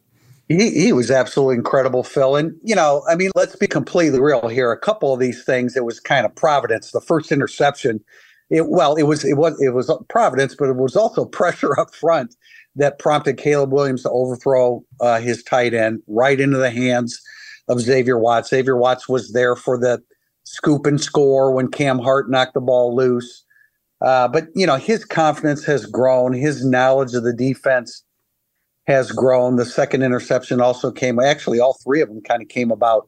He, 0.49 0.71
he 0.71 0.93
was 0.93 1.09
absolutely 1.09 1.55
incredible, 1.55 2.03
Phil. 2.03 2.35
And, 2.35 2.53
you 2.63 2.75
know, 2.75 3.03
I 3.09 3.15
mean, 3.15 3.31
let's 3.35 3.55
be 3.55 3.67
completely 3.67 4.19
real 4.19 4.47
here. 4.49 4.71
A 4.71 4.79
couple 4.79 5.13
of 5.13 5.19
these 5.19 5.43
things, 5.43 5.77
it 5.77 5.85
was 5.85 5.99
kind 5.99 6.25
of 6.25 6.35
providence. 6.35 6.91
The 6.91 7.01
first 7.01 7.31
interception, 7.31 8.01
it, 8.49 8.67
well, 8.67 8.95
it 8.95 9.03
was, 9.03 9.23
it 9.23 9.37
was, 9.37 9.59
it 9.61 9.73
was 9.73 9.91
providence, 10.09 10.55
but 10.55 10.69
it 10.69 10.75
was 10.75 10.95
also 10.95 11.25
pressure 11.25 11.79
up 11.79 11.95
front 11.95 12.35
that 12.75 12.99
prompted 12.99 13.37
Caleb 13.37 13.71
Williams 13.71 14.03
to 14.03 14.09
overthrow 14.09 14.83
uh, 14.99 15.19
his 15.19 15.43
tight 15.43 15.73
end 15.73 16.01
right 16.07 16.39
into 16.39 16.57
the 16.57 16.71
hands 16.71 17.21
of 17.67 17.79
Xavier 17.79 18.17
Watts. 18.17 18.49
Xavier 18.49 18.77
Watts 18.77 19.07
was 19.07 19.31
there 19.31 19.55
for 19.55 19.77
the 19.77 20.01
scoop 20.43 20.85
and 20.85 20.99
score 20.99 21.53
when 21.53 21.69
Cam 21.69 21.99
Hart 21.99 22.29
knocked 22.29 22.55
the 22.55 22.61
ball 22.61 22.95
loose. 22.95 23.45
Uh, 24.01 24.27
but, 24.27 24.47
you 24.53 24.67
know, 24.67 24.75
his 24.75 25.05
confidence 25.05 25.63
has 25.63 25.85
grown. 25.85 26.33
His 26.33 26.65
knowledge 26.65 27.13
of 27.13 27.23
the 27.23 27.33
defense 27.33 28.02
has 28.87 29.11
grown. 29.11 29.55
The 29.55 29.65
second 29.65 30.03
interception 30.03 30.61
also 30.61 30.91
came, 30.91 31.19
actually, 31.19 31.59
all 31.59 31.77
three 31.83 32.01
of 32.01 32.09
them 32.09 32.21
kind 32.21 32.41
of 32.41 32.49
came 32.49 32.71
about 32.71 33.07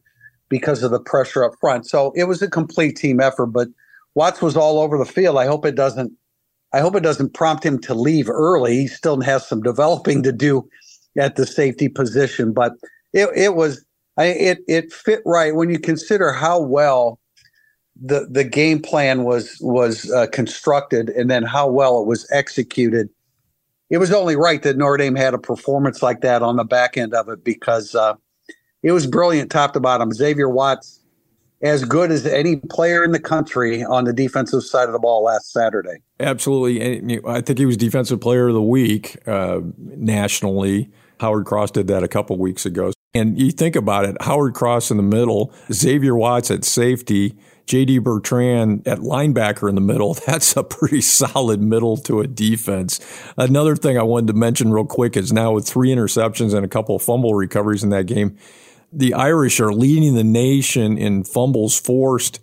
because 0.49 0.83
of 0.83 0.91
the 0.91 0.99
pressure 0.99 1.43
up 1.43 1.53
front. 1.59 1.87
So 1.87 2.13
it 2.15 2.25
was 2.25 2.41
a 2.41 2.49
complete 2.49 2.95
team 2.95 3.19
effort, 3.19 3.47
but 3.47 3.67
Watts 4.15 4.41
was 4.41 4.55
all 4.55 4.79
over 4.79 4.97
the 4.97 5.05
field. 5.05 5.37
I 5.37 5.45
hope 5.45 5.65
it 5.65 5.75
doesn't. 5.75 6.13
I 6.73 6.79
hope 6.79 6.95
it 6.95 7.03
doesn't 7.03 7.33
prompt 7.33 7.65
him 7.65 7.79
to 7.81 7.93
leave 7.93 8.29
early. 8.29 8.75
He 8.75 8.87
still 8.87 9.19
has 9.21 9.47
some 9.47 9.61
developing 9.61 10.23
to 10.23 10.31
do 10.33 10.67
at 11.17 11.35
the 11.35 11.45
safety 11.45 11.87
position, 11.89 12.53
but 12.53 12.73
it, 13.13 13.29
it 13.35 13.55
was 13.55 13.85
I, 14.17 14.25
it 14.27 14.59
it 14.67 14.93
fit 14.93 15.21
right 15.25 15.55
when 15.55 15.69
you 15.69 15.79
consider 15.79 16.31
how 16.33 16.61
well 16.61 17.19
the 18.01 18.27
the 18.31 18.43
game 18.43 18.81
plan 18.81 19.23
was 19.23 19.57
was 19.61 20.11
uh, 20.11 20.27
constructed 20.27 21.09
and 21.09 21.29
then 21.29 21.43
how 21.43 21.69
well 21.69 22.01
it 22.01 22.07
was 22.07 22.27
executed 22.31 23.09
it 23.89 23.97
was 23.97 24.11
only 24.11 24.35
right 24.35 24.61
that 24.63 24.77
Notre 24.77 24.97
Dame 24.97 25.15
had 25.15 25.33
a 25.33 25.37
performance 25.37 26.01
like 26.01 26.21
that 26.21 26.41
on 26.41 26.55
the 26.55 26.63
back 26.63 26.97
end 26.97 27.13
of 27.13 27.29
it 27.29 27.43
because 27.43 27.93
uh, 27.95 28.15
it 28.83 28.91
was 28.91 29.07
brilliant 29.07 29.51
top 29.51 29.73
to 29.73 29.79
bottom. 29.79 30.11
Xavier 30.11 30.49
Watts, 30.49 31.01
as 31.61 31.85
good 31.85 32.11
as 32.11 32.25
any 32.25 32.57
player 32.57 33.03
in 33.03 33.11
the 33.11 33.19
country 33.19 33.83
on 33.83 34.05
the 34.05 34.13
defensive 34.13 34.63
side 34.63 34.87
of 34.87 34.93
the 34.93 34.99
ball 34.99 35.23
last 35.23 35.51
Saturday. 35.51 35.97
Absolutely. 36.19 36.99
And 36.99 37.21
I 37.27 37.41
think 37.41 37.59
he 37.59 37.65
was 37.65 37.77
Defensive 37.77 38.19
Player 38.21 38.47
of 38.47 38.53
the 38.53 38.61
Week 38.61 39.17
uh, 39.27 39.61
nationally. 39.77 40.89
Howard 41.19 41.45
Cross 41.45 41.71
did 41.71 41.87
that 41.87 42.03
a 42.03 42.07
couple 42.07 42.37
weeks 42.37 42.65
ago. 42.65 42.91
And 43.13 43.39
you 43.39 43.51
think 43.51 43.75
about 43.77 44.05
it 44.05 44.21
Howard 44.21 44.53
Cross 44.53 44.91
in 44.91 44.97
the 44.97 45.03
middle, 45.03 45.53
Xavier 45.71 46.15
Watts 46.15 46.51
at 46.51 46.65
safety. 46.65 47.37
JD 47.65 48.03
Bertrand 48.03 48.87
at 48.87 48.99
linebacker 48.99 49.67
in 49.67 49.75
the 49.75 49.81
middle. 49.81 50.13
That's 50.27 50.55
a 50.55 50.63
pretty 50.63 51.01
solid 51.01 51.61
middle 51.61 51.97
to 51.97 52.21
a 52.21 52.27
defense. 52.27 52.99
Another 53.37 53.75
thing 53.75 53.97
I 53.97 54.03
wanted 54.03 54.27
to 54.27 54.33
mention 54.33 54.71
real 54.71 54.85
quick 54.85 55.17
is 55.17 55.33
now 55.33 55.53
with 55.53 55.67
three 55.67 55.89
interceptions 55.89 56.53
and 56.53 56.65
a 56.65 56.69
couple 56.69 56.95
of 56.95 57.01
fumble 57.01 57.33
recoveries 57.33 57.83
in 57.83 57.89
that 57.89 58.05
game, 58.05 58.37
the 58.91 59.13
Irish 59.13 59.59
are 59.59 59.73
leading 59.73 60.15
the 60.15 60.23
nation 60.23 60.97
in 60.97 61.23
fumbles 61.23 61.79
forced 61.79 62.39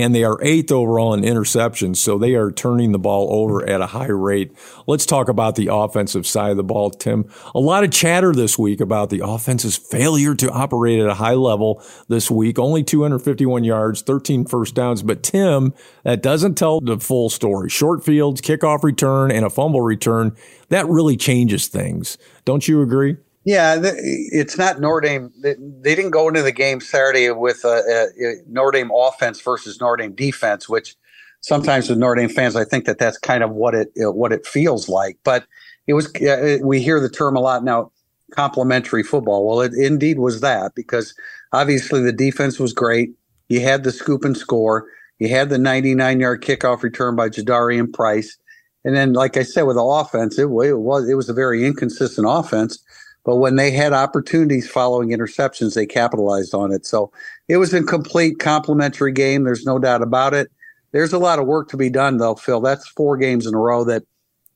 and 0.00 0.14
they 0.14 0.24
are 0.24 0.38
eighth 0.42 0.72
overall 0.72 1.14
in 1.14 1.20
interceptions. 1.20 1.96
So 1.96 2.18
they 2.18 2.34
are 2.34 2.50
turning 2.50 2.92
the 2.92 2.98
ball 2.98 3.28
over 3.32 3.68
at 3.68 3.80
a 3.80 3.86
high 3.86 4.06
rate. 4.06 4.52
Let's 4.86 5.06
talk 5.06 5.28
about 5.28 5.56
the 5.56 5.68
offensive 5.72 6.26
side 6.26 6.50
of 6.50 6.56
the 6.56 6.64
ball, 6.64 6.90
Tim. 6.90 7.30
A 7.54 7.60
lot 7.60 7.84
of 7.84 7.90
chatter 7.90 8.32
this 8.32 8.58
week 8.58 8.80
about 8.80 9.10
the 9.10 9.20
offense's 9.24 9.76
failure 9.76 10.34
to 10.34 10.50
operate 10.50 11.00
at 11.00 11.08
a 11.08 11.14
high 11.14 11.34
level 11.34 11.82
this 12.08 12.30
week. 12.30 12.58
Only 12.58 12.82
251 12.82 13.64
yards, 13.64 14.02
13 14.02 14.46
first 14.46 14.74
downs. 14.74 15.02
But 15.02 15.22
Tim, 15.22 15.74
that 16.04 16.22
doesn't 16.22 16.56
tell 16.56 16.80
the 16.80 16.98
full 16.98 17.30
story. 17.30 17.68
Short 17.68 18.04
fields, 18.04 18.40
kickoff 18.40 18.82
return, 18.82 19.30
and 19.30 19.44
a 19.44 19.50
fumble 19.50 19.82
return, 19.82 20.36
that 20.68 20.86
really 20.88 21.16
changes 21.16 21.68
things. 21.68 22.18
Don't 22.44 22.66
you 22.66 22.82
agree? 22.82 23.16
Yeah, 23.44 23.80
it's 23.82 24.58
not 24.58 24.80
Notre 24.80 25.00
Dame. 25.00 25.32
They 25.42 25.94
didn't 25.94 26.10
go 26.10 26.28
into 26.28 26.42
the 26.42 26.52
game 26.52 26.80
Saturday 26.80 27.30
with 27.30 27.64
a, 27.64 28.10
a 28.20 28.34
Notre 28.46 28.72
Dame 28.72 28.90
offense 28.94 29.40
versus 29.40 29.80
Notre 29.80 29.96
Dame 29.96 30.12
defense, 30.12 30.68
which 30.68 30.94
sometimes 31.40 31.88
with 31.88 31.98
Notre 31.98 32.16
Dame 32.16 32.28
fans, 32.28 32.54
I 32.54 32.64
think 32.64 32.84
that 32.84 32.98
that's 32.98 33.16
kind 33.16 33.42
of 33.42 33.52
what 33.52 33.74
it 33.74 33.92
uh, 34.02 34.12
what 34.12 34.32
it 34.32 34.46
feels 34.46 34.90
like. 34.90 35.16
But 35.24 35.46
it 35.86 35.94
was 35.94 36.14
uh, 36.16 36.58
we 36.62 36.82
hear 36.82 37.00
the 37.00 37.08
term 37.08 37.34
a 37.34 37.40
lot 37.40 37.64
now, 37.64 37.92
complementary 38.30 39.02
football. 39.02 39.46
Well, 39.46 39.62
it 39.62 39.72
indeed 39.72 40.18
was 40.18 40.42
that 40.42 40.74
because 40.74 41.14
obviously 41.52 42.02
the 42.02 42.12
defense 42.12 42.60
was 42.60 42.74
great. 42.74 43.10
You 43.48 43.60
had 43.60 43.84
the 43.84 43.92
scoop 43.92 44.22
and 44.22 44.36
score. 44.36 44.86
You 45.18 45.28
had 45.28 45.48
the 45.48 45.58
99 45.58 46.20
yard 46.20 46.42
kickoff 46.42 46.82
return 46.82 47.16
by 47.16 47.30
Jadarian 47.30 47.90
Price. 47.90 48.36
And 48.84 48.94
then, 48.96 49.12
like 49.12 49.36
I 49.36 49.42
said, 49.42 49.62
with 49.62 49.76
the 49.76 49.82
offense, 49.82 50.38
it, 50.38 50.44
it 50.44 50.78
was 50.78 51.08
it 51.08 51.14
was 51.14 51.30
a 51.30 51.34
very 51.34 51.64
inconsistent 51.64 52.26
offense 52.28 52.82
but 53.24 53.36
when 53.36 53.56
they 53.56 53.70
had 53.70 53.92
opportunities 53.92 54.68
following 54.68 55.10
interceptions, 55.10 55.74
they 55.74 55.86
capitalized 55.86 56.54
on 56.54 56.72
it. 56.72 56.86
So 56.86 57.12
it 57.48 57.58
was 57.58 57.74
a 57.74 57.82
complete 57.82 58.38
complementary 58.38 59.12
game. 59.12 59.44
There's 59.44 59.66
no 59.66 59.78
doubt 59.78 60.02
about 60.02 60.34
it. 60.34 60.50
There's 60.92 61.12
a 61.12 61.18
lot 61.18 61.38
of 61.38 61.46
work 61.46 61.68
to 61.70 61.76
be 61.76 61.90
done, 61.90 62.16
though, 62.16 62.34
Phil. 62.34 62.60
That's 62.60 62.88
four 62.88 63.16
games 63.16 63.46
in 63.46 63.54
a 63.54 63.58
row 63.58 63.84
that 63.84 64.02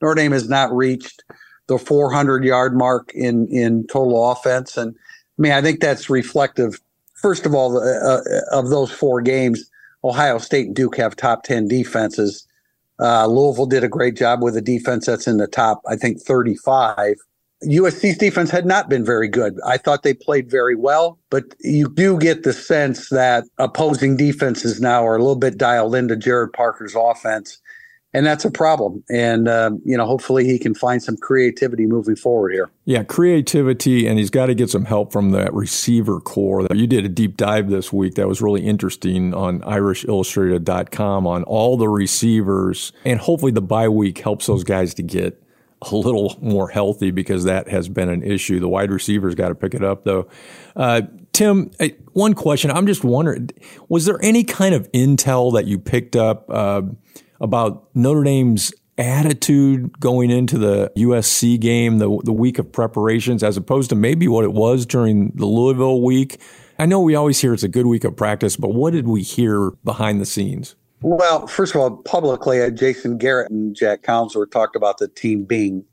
Notre 0.01 0.15
Dame 0.15 0.33
has 0.33 0.49
not 0.49 0.75
reached 0.75 1.23
the 1.67 1.79
400 1.79 2.45
yard 2.45 2.77
mark 2.77 3.13
in 3.15 3.47
in 3.49 3.87
total 3.87 4.31
offense. 4.31 4.77
And 4.77 4.95
I 4.97 5.43
mean, 5.43 5.53
I 5.53 5.63
think 5.63 5.81
that's 5.81 6.11
reflective, 6.11 6.81
first 7.15 7.47
of 7.47 7.55
all, 7.55 7.79
uh, 7.79 8.21
of 8.51 8.71
those 8.71 8.91
four 8.91 9.21
games. 9.21 9.71
Ohio 10.03 10.39
State 10.39 10.67
and 10.67 10.77
Duke 10.77 10.97
have 10.97 11.17
top 11.17 11.45
10 11.45 11.67
defenses. 11.67 12.47
Uh, 13.01 13.27
Louisville 13.27 13.67
did 13.67 13.83
a 13.83 13.89
great 13.89 14.17
job 14.17 14.43
with 14.43 14.57
a 14.57 14.61
defense 14.61 15.07
that's 15.07 15.27
in 15.27 15.39
the 15.39 15.47
top, 15.47 15.81
I 15.89 15.97
think, 15.97 16.21
35. 16.21 17.17
USC's 17.65 18.19
defense 18.19 18.51
had 18.51 18.67
not 18.67 18.89
been 18.89 19.05
very 19.05 19.29
good. 19.29 19.59
I 19.67 19.77
thought 19.77 20.03
they 20.03 20.15
played 20.15 20.51
very 20.51 20.75
well, 20.75 21.19
but 21.31 21.45
you 21.61 21.89
do 21.89 22.19
get 22.19 22.43
the 22.43 22.53
sense 22.53 23.09
that 23.11 23.45
opposing 23.59 24.17
defenses 24.17 24.81
now 24.81 25.07
are 25.07 25.17
a 25.17 25.19
little 25.19 25.37
bit 25.37 25.59
dialed 25.59 25.95
into 25.95 26.17
Gerad 26.17 26.53
Parker's 26.53 26.95
offense, 26.97 27.59
and 28.13 28.25
that's 28.25 28.45
a 28.45 28.51
problem. 28.51 29.03
And 29.11 29.49
um, 29.49 29.81
you 29.85 29.97
know, 29.97 30.07
hopefully, 30.07 30.45
he 30.45 30.59
can 30.59 30.75
find 30.75 31.03
some 31.03 31.17
creativity 31.17 31.87
moving 31.87 32.17
forward 32.17 32.53
here. 32.53 32.71
Yeah, 32.85 33.03
creativity, 33.03 34.07
and 34.07 34.19
he's 34.19 34.31
got 34.31 34.47
to 34.47 34.55
get 34.55 34.71
some 34.71 34.85
help 34.85 35.13
from 35.13 35.31
that 35.31 35.53
receiver 35.53 36.21
corps. 36.21 36.67
You 36.73 36.87
did 36.87 37.05
a 37.05 37.09
deep 37.09 37.37
dive 37.37 37.71
this 37.71 37.93
week 37.93 38.15
that 38.15 38.29
was 38.29 38.41
really 38.41 38.65
interesting 38.65 39.35
on 39.35 39.61
IrishIllustrated.com 39.61 41.27
on 41.27 41.43
all 41.45 41.77
the 41.77 41.89
receivers, 41.89 42.93
and 43.05 43.21
hopefully, 43.21 43.53
the 43.53 43.63
bye 43.63 43.89
week 43.89 44.19
helps 44.19 44.47
those 44.47 44.65
guys 44.65 44.95
to 44.95 45.03
get 45.03 45.44
a 45.93 45.97
little 45.97 46.37
more 46.41 46.69
healthy 46.69 47.11
because 47.11 47.45
that 47.45 47.69
has 47.69 47.89
been 47.89 48.09
an 48.09 48.23
issue. 48.23 48.61
The 48.61 48.69
wide 48.69 48.91
receivers 48.91 49.35
got 49.35 49.49
to 49.49 49.55
pick 49.55 49.75
it 49.75 49.85
up 49.85 50.05
though. 50.05 50.29
Uh, 50.77 51.03
Tim, 51.33 51.71
one 52.13 52.35
question. 52.35 52.71
I'm 52.71 52.87
just 52.87 53.05
wondering, 53.05 53.51
was 53.89 54.05
there 54.05 54.19
any 54.23 54.45
kind 54.45 54.75
of 54.75 54.91
intel 54.93 55.53
that 55.55 55.67
you 55.67 55.79
picked 55.79 56.17
up 56.17 56.49
uh, 56.49 56.83
about 57.41 57.89
Notre 57.95 58.23
Dame's 58.23 58.73
attitude 58.97 59.99
going 59.99 60.31
into 60.31 60.57
the 60.59 60.93
USC 60.97 61.59
game, 61.59 61.99
the 61.99 62.21
the 62.25 62.33
week 62.33 62.59
of 62.59 62.71
preparations, 62.71 63.43
as 63.43 63.57
opposed 63.57 63.91
to 63.91 63.97
maybe 63.97 64.29
what 64.29 64.45
it 64.45 64.53
was 64.53 64.87
during 64.87 65.33
the 65.35 65.47
Louisville 65.47 66.01
week? 66.03 66.41
I 66.79 66.87
know 66.87 67.01
we 67.01 67.15
always 67.15 67.41
hear 67.41 67.55
it's 67.55 67.63
a 67.63 67.69
good 67.69 67.87
week 67.87 68.05
of 68.05 68.17
practice, 68.17 68.57
but 68.57 68.69
what 68.69 68.93
did 68.93 69.07
we 69.07 69.23
hear 69.23 69.71
behind 69.85 70.21
the 70.21 70.27
scenes? 70.27 70.75
Well, 71.07 71.47
first 71.47 71.75
of 71.75 71.83
all, 71.83 71.99
publicly, 71.99 72.63
uh, 72.63 72.71
Jason 72.71 73.19
Garrett 73.19 73.51
and 73.51 73.77
Jac 73.77 74.01
Collinsworth 74.01 74.51
talked 74.51 74.75
about 74.75 74.97
the 74.97 75.07
team 75.07 75.45
being 75.45 75.85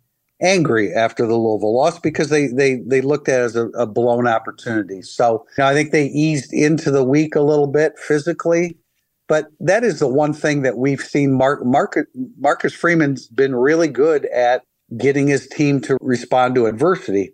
angry 0.42 0.94
after 0.94 1.28
the 1.28 1.36
Louisville 1.36 1.76
loss 1.76 2.00
because 2.00 2.30
they 2.30 2.48
they 2.48 2.78
they 2.88 3.02
looked 3.02 3.28
at 3.28 3.42
it 3.42 3.44
as 3.44 3.56
a, 3.58 3.68
a 3.72 3.86
blown 3.86 4.26
opportunity. 4.26 5.02
So 5.02 5.46
you 5.58 5.64
know, 5.64 5.68
I 5.68 5.74
think 5.74 5.92
they 5.92 6.06
eased 6.06 6.54
into 6.54 6.92
the 6.92 7.04
week 7.04 7.36
a 7.36 7.42
little 7.42 7.68
bit 7.68 8.00
physically, 8.00 8.78
but 9.28 9.48
that 9.60 9.84
is 9.84 10.00
the 10.00 10.08
one 10.08 10.32
thing 10.32 10.62
that 10.62 10.78
we've 10.78 11.02
seen. 11.02 11.34
Mark, 11.34 11.66
Mark 11.66 11.98
Marcus 12.40 12.74
Freeman's 12.74 13.28
been 13.28 13.54
really 13.54 13.90
good 13.90 14.28
at 14.28 14.64
getting 14.98 15.28
his 15.28 15.46
team 15.46 15.82
to 15.82 15.98
respond 16.00 16.56
to 16.56 16.68
adversity. 16.68 17.34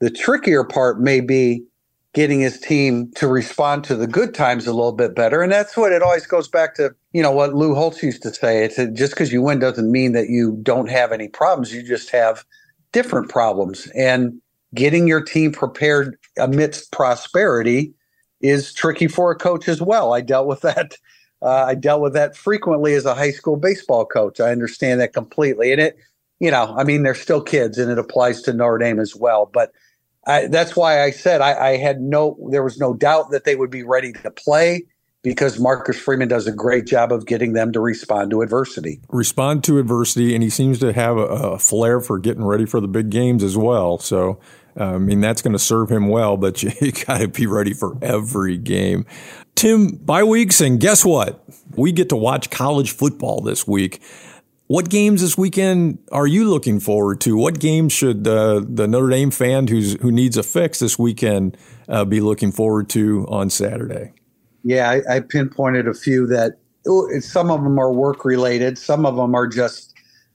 The 0.00 0.10
trickier 0.10 0.64
part 0.64 1.02
may 1.02 1.20
be 1.20 1.64
getting 2.12 2.40
his 2.40 2.58
team 2.60 3.10
to 3.16 3.28
respond 3.28 3.84
to 3.84 3.94
the 3.94 4.06
good 4.06 4.34
times 4.34 4.66
a 4.66 4.72
little 4.72 4.92
bit 4.92 5.14
better. 5.14 5.42
And 5.42 5.52
that's 5.52 5.76
what 5.76 5.92
it 5.92 6.02
always 6.02 6.26
goes 6.26 6.48
back 6.48 6.74
to, 6.76 6.94
you 7.12 7.22
know, 7.22 7.30
what 7.30 7.54
Lou 7.54 7.74
Holtz 7.74 8.02
used 8.02 8.22
to 8.22 8.34
say. 8.34 8.64
It's 8.64 8.76
just 8.98 9.12
because 9.12 9.32
you 9.32 9.42
win 9.42 9.60
doesn't 9.60 9.90
mean 9.90 10.12
that 10.12 10.28
you 10.28 10.58
don't 10.62 10.90
have 10.90 11.12
any 11.12 11.28
problems. 11.28 11.72
You 11.72 11.82
just 11.82 12.10
have 12.10 12.44
different 12.92 13.28
problems. 13.28 13.86
And 13.94 14.40
getting 14.74 15.06
your 15.06 15.22
team 15.22 15.52
prepared 15.52 16.16
amidst 16.38 16.90
prosperity 16.92 17.94
is 18.40 18.72
tricky 18.72 19.06
for 19.06 19.30
a 19.30 19.36
coach 19.36 19.68
as 19.68 19.80
well. 19.80 20.12
I 20.12 20.20
dealt 20.20 20.46
with 20.46 20.62
that. 20.62 20.94
Uh, 21.42 21.64
I 21.68 21.74
dealt 21.74 22.02
with 22.02 22.12
that 22.12 22.36
frequently 22.36 22.92
as 22.92 23.06
a 23.06 23.14
high 23.14 23.30
school 23.30 23.56
baseball 23.56 24.04
coach. 24.04 24.40
I 24.40 24.50
understand 24.50 25.00
that 25.00 25.14
completely. 25.14 25.72
And 25.72 25.80
it, 25.80 25.96
you 26.38 26.50
know, 26.50 26.74
I 26.76 26.84
mean, 26.84 27.02
they're 27.02 27.14
still 27.14 27.42
kids 27.42 27.78
and 27.78 27.90
it 27.90 27.98
applies 27.98 28.42
to 28.42 28.52
Notre 28.52 28.76
Dame 28.76 29.00
as 29.00 29.16
well. 29.16 29.50
But 29.50 29.72
I, 30.26 30.46
that's 30.48 30.76
why 30.76 31.02
I 31.02 31.10
said 31.10 31.40
I, 31.40 31.70
I, 31.70 31.76
had 31.76 32.00
no, 32.00 32.36
there 32.50 32.62
was 32.62 32.78
no 32.78 32.92
doubt 32.94 33.30
that 33.30 33.44
they 33.44 33.56
would 33.56 33.70
be 33.70 33.82
ready 33.82 34.12
to 34.12 34.30
play. 34.30 34.84
because 35.22 35.58
Marcus 35.58 35.98
Freeman 35.98 36.28
does 36.28 36.46
a 36.46 36.52
great 36.52 36.86
job 36.86 37.12
of 37.12 37.26
getting 37.26 37.52
them 37.52 37.72
to 37.72 37.80
respond 37.80 38.30
to 38.30 38.42
adversity. 38.42 39.00
Respond 39.10 39.64
to 39.64 39.78
adversity, 39.78 40.34
and 40.34 40.42
he 40.42 40.50
seems 40.50 40.78
to 40.80 40.92
have 40.92 41.16
a, 41.16 41.26
a 41.26 41.58
flair 41.58 42.00
for 42.00 42.18
getting 42.18 42.44
ready 42.44 42.66
for 42.66 42.80
the 42.80 42.88
big 42.88 43.10
games 43.10 43.42
as 43.42 43.56
well. 43.56 43.98
So, 43.98 44.40
uh, 44.78 44.94
I 44.94 44.98
mean, 44.98 45.20
that's 45.20 45.42
going 45.42 45.52
to 45.52 45.58
serve 45.58 45.90
him 45.90 46.08
well, 46.08 46.36
but 46.36 46.62
you, 46.62 46.72
you 46.80 46.92
got 46.92 47.18
to 47.18 47.28
be 47.28 47.46
ready 47.46 47.74
for 47.74 47.96
every 48.02 48.56
game. 48.56 49.04
Tim, 49.54 49.88
bye 49.88 50.24
weeks, 50.24 50.60
and 50.60 50.80
guess 50.80 51.04
what? 51.04 51.44
We 51.76 51.92
get 51.92 52.08
to 52.10 52.16
watch 52.16 52.50
college 52.50 52.92
football 52.92 53.40
this 53.40 53.66
week. 53.66 54.00
What 54.70 54.88
games 54.88 55.20
this 55.20 55.36
weekend 55.36 55.98
are 56.12 56.28
you 56.28 56.48
looking 56.48 56.78
forward 56.78 57.20
to? 57.22 57.36
What 57.36 57.58
games 57.58 57.92
should 57.92 58.28
uh, 58.28 58.62
the 58.64 58.86
Notre 58.86 59.08
Dame 59.08 59.32
fan 59.32 59.66
who's 59.66 59.94
who 59.94 60.12
needs 60.12 60.36
a 60.36 60.44
fix 60.44 60.78
this 60.78 60.96
weekend 60.96 61.56
uh, 61.88 62.04
be 62.04 62.20
looking 62.20 62.52
forward 62.52 62.88
to 62.90 63.26
on 63.28 63.50
Saturday? 63.50 64.12
Yeah, 64.62 64.88
I, 64.88 65.16
I 65.16 65.20
pinpointed 65.22 65.88
a 65.88 65.92
few 65.92 66.24
that 66.28 66.58
some 67.18 67.50
of 67.50 67.64
them 67.64 67.80
are 67.80 67.92
work 67.92 68.24
related. 68.24 68.78
Some 68.78 69.06
of 69.06 69.16
them 69.16 69.34
are 69.34 69.48
just, 69.48 69.92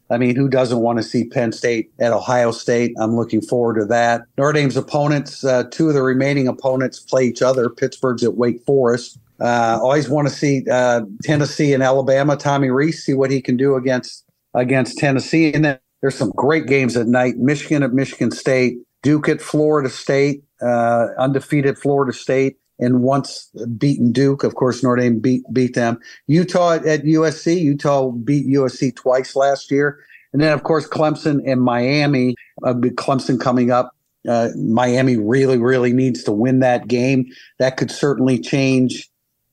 I 0.09 0.17
mean, 0.17 0.35
who 0.35 0.49
doesn't 0.49 0.79
want 0.79 0.97
to 0.97 1.03
see 1.03 1.29
Penn 1.29 1.53
State 1.53 1.93
at 2.01 2.11
Ohio 2.11 2.51
State? 2.51 2.93
I'm 2.99 3.15
looking 3.15 3.41
forward 3.41 3.75
to 3.75 3.85
that. 3.85 4.23
Notre 4.37 4.51
Dame's 4.51 4.75
opponents, 4.75 5.45
uh, 5.45 5.63
two 5.71 5.87
of 5.87 5.93
the 5.93 6.03
remaining 6.03 6.49
opponents 6.49 6.99
play 6.99 7.23
each 7.23 7.41
other. 7.41 7.69
Pittsburgh's 7.69 8.21
at 8.21 8.35
Wake 8.35 8.61
Forest. 8.65 9.17
Uh, 9.39 9.79
always 9.81 10.09
want 10.09 10.27
to 10.27 10.33
see 10.33 10.65
uh, 10.69 11.01
Tennessee 11.23 11.73
and 11.73 11.81
Alabama. 11.81 12.35
Tommy 12.35 12.69
Rees, 12.69 13.01
see 13.01 13.13
what 13.13 13.31
he 13.31 13.41
can 13.41 13.55
do 13.55 13.75
against 13.75 14.24
against 14.55 14.97
Tennessee, 14.97 15.53
and 15.53 15.65
then 15.65 15.79
there's 16.01 16.15
some 16.15 16.31
great 16.31 16.67
games 16.67 16.97
at 16.97 17.07
night. 17.07 17.37
Michigan 17.37 17.83
at 17.83 17.93
Michigan 17.93 18.31
State, 18.31 18.77
Duke 19.03 19.29
at 19.29 19.41
Florida 19.41 19.89
State, 19.89 20.43
uh, 20.61 21.07
undefeated 21.17 21.77
Florida 21.77 22.13
State, 22.13 22.57
and 22.79 23.01
once 23.01 23.49
beaten 23.77 24.11
Duke. 24.11 24.43
Of 24.43 24.55
course, 24.55 24.83
Notre 24.83 25.01
Dame 25.01 25.19
beat 25.19 25.43
beat 25.53 25.75
them. 25.75 25.99
Utah 26.27 26.73
at 26.73 27.03
USC. 27.03 27.59
Utah 27.61 28.09
beat 28.11 28.47
USC 28.47 28.95
twice 28.95 29.35
last 29.35 29.71
year, 29.71 29.99
and 30.33 30.41
then 30.41 30.51
of 30.51 30.63
course 30.63 30.87
Clemson 30.87 31.41
and 31.45 31.61
Miami. 31.61 32.35
Uh, 32.63 32.73
Clemson 32.73 33.39
coming 33.39 33.71
up. 33.71 33.91
Uh, 34.27 34.49
Miami 34.55 35.17
really, 35.17 35.57
really 35.57 35.93
needs 35.93 36.23
to 36.23 36.31
win 36.31 36.59
that 36.59 36.87
game. 36.87 37.27
That 37.59 37.77
could 37.77 37.91
certainly 37.91 38.39
change, 38.39 39.07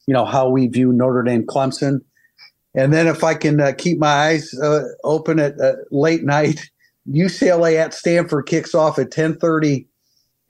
you 0.06 0.14
know, 0.14 0.24
how 0.24 0.48
we 0.48 0.66
view 0.66 0.92
Notre 0.94 1.22
Dame 1.22 1.44
Clemson. 1.44 2.00
And 2.74 2.92
then 2.92 3.06
if 3.06 3.22
I 3.22 3.34
can 3.34 3.60
uh, 3.60 3.72
keep 3.76 3.98
my 3.98 4.08
eyes 4.08 4.54
uh, 4.58 4.84
open 5.04 5.38
at 5.38 5.60
uh, 5.60 5.72
late 5.90 6.24
night, 6.24 6.70
UCLA 7.08 7.76
at 7.76 7.94
Stanford 7.94 8.46
kicks 8.46 8.74
off 8.74 8.98
at 8.98 9.10
10:30 9.10 9.86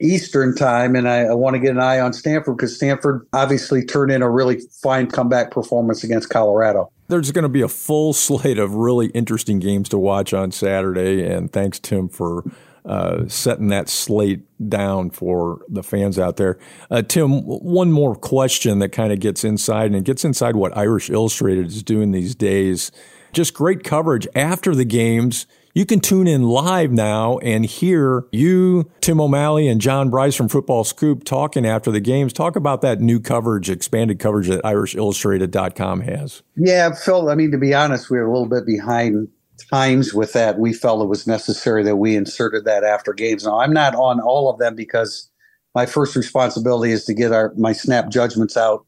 Eastern 0.00 0.54
time, 0.54 0.96
and 0.96 1.08
I, 1.08 1.20
I 1.20 1.34
want 1.34 1.54
to 1.54 1.60
get 1.60 1.70
an 1.70 1.80
eye 1.80 2.00
on 2.00 2.12
Stanford 2.12 2.56
because 2.56 2.74
Stanford 2.74 3.26
obviously 3.32 3.84
turned 3.84 4.10
in 4.10 4.20
a 4.20 4.28
really 4.28 4.60
fine 4.82 5.06
comeback 5.08 5.50
performance 5.50 6.02
against 6.02 6.28
Colorado. 6.28 6.90
There's 7.08 7.30
going 7.30 7.44
to 7.44 7.48
be 7.48 7.62
a 7.62 7.68
full 7.68 8.12
slate 8.12 8.58
of 8.58 8.74
really 8.74 9.06
interesting 9.08 9.58
games 9.58 9.88
to 9.90 9.98
watch 9.98 10.34
on 10.34 10.50
Saturday, 10.52 11.24
and 11.24 11.52
thanks 11.52 11.78
Tim 11.78 12.08
for 12.08 12.44
uh, 12.84 13.26
setting 13.28 13.68
that 13.68 13.88
slate 13.88 14.42
down 14.68 15.10
for 15.10 15.60
the 15.68 15.82
fans 15.82 16.18
out 16.18 16.36
there. 16.36 16.58
Uh, 16.90 17.02
Tim, 17.02 17.42
one 17.42 17.92
more 17.92 18.14
question 18.14 18.78
that 18.80 18.90
kind 18.90 19.12
of 19.12 19.20
gets 19.20 19.44
inside 19.44 19.86
and 19.86 19.96
it 19.96 20.04
gets 20.04 20.24
inside 20.24 20.56
what 20.56 20.76
Irish 20.76 21.10
Illustrated 21.10 21.66
is 21.66 21.82
doing 21.82 22.10
these 22.10 22.34
days. 22.34 22.90
Just 23.32 23.54
great 23.54 23.84
coverage 23.84 24.26
after 24.34 24.74
the 24.74 24.84
games 24.84 25.46
you 25.74 25.86
can 25.86 26.00
tune 26.00 26.26
in 26.26 26.42
live 26.42 26.92
now 26.92 27.38
and 27.38 27.64
hear 27.64 28.26
you, 28.30 28.90
Tim 29.00 29.20
O'Malley, 29.20 29.68
and 29.68 29.80
John 29.80 30.10
Bryce 30.10 30.34
from 30.34 30.48
Football 30.48 30.84
Scoop 30.84 31.24
talking 31.24 31.64
after 31.64 31.90
the 31.90 32.00
games. 32.00 32.34
Talk 32.34 32.56
about 32.56 32.82
that 32.82 33.00
new 33.00 33.18
coverage, 33.18 33.70
expanded 33.70 34.18
coverage 34.18 34.48
that 34.48 34.62
IrishIllustrated.com 34.64 36.02
has. 36.02 36.42
Yeah, 36.56 36.92
Phil, 36.94 37.30
I 37.30 37.34
mean, 37.34 37.52
to 37.52 37.58
be 37.58 37.72
honest, 37.72 38.10
we 38.10 38.18
were 38.18 38.26
a 38.26 38.30
little 38.30 38.48
bit 38.48 38.66
behind 38.66 39.28
times 39.70 40.14
with 40.14 40.32
that. 40.32 40.58
We 40.58 40.72
felt 40.72 41.02
it 41.02 41.08
was 41.08 41.26
necessary 41.26 41.82
that 41.84 41.96
we 41.96 42.16
inserted 42.16 42.64
that 42.64 42.84
after 42.84 43.12
games. 43.12 43.44
Now, 43.44 43.58
I'm 43.58 43.72
not 43.72 43.94
on 43.94 44.20
all 44.20 44.50
of 44.50 44.58
them 44.58 44.74
because 44.74 45.28
my 45.74 45.86
first 45.86 46.16
responsibility 46.16 46.92
is 46.92 47.04
to 47.06 47.14
get 47.14 47.32
our 47.32 47.52
my 47.56 47.72
snap 47.72 48.10
judgments 48.10 48.56
out 48.56 48.84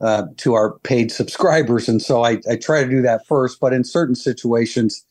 uh, 0.00 0.24
to 0.38 0.54
our 0.54 0.78
paid 0.80 1.12
subscribers. 1.12 1.88
And 1.88 2.00
so 2.00 2.24
I, 2.24 2.38
I 2.50 2.56
try 2.56 2.82
to 2.82 2.90
do 2.90 3.02
that 3.02 3.26
first. 3.26 3.60
But 3.60 3.72
in 3.72 3.84
certain 3.84 4.14
situations, 4.14 5.04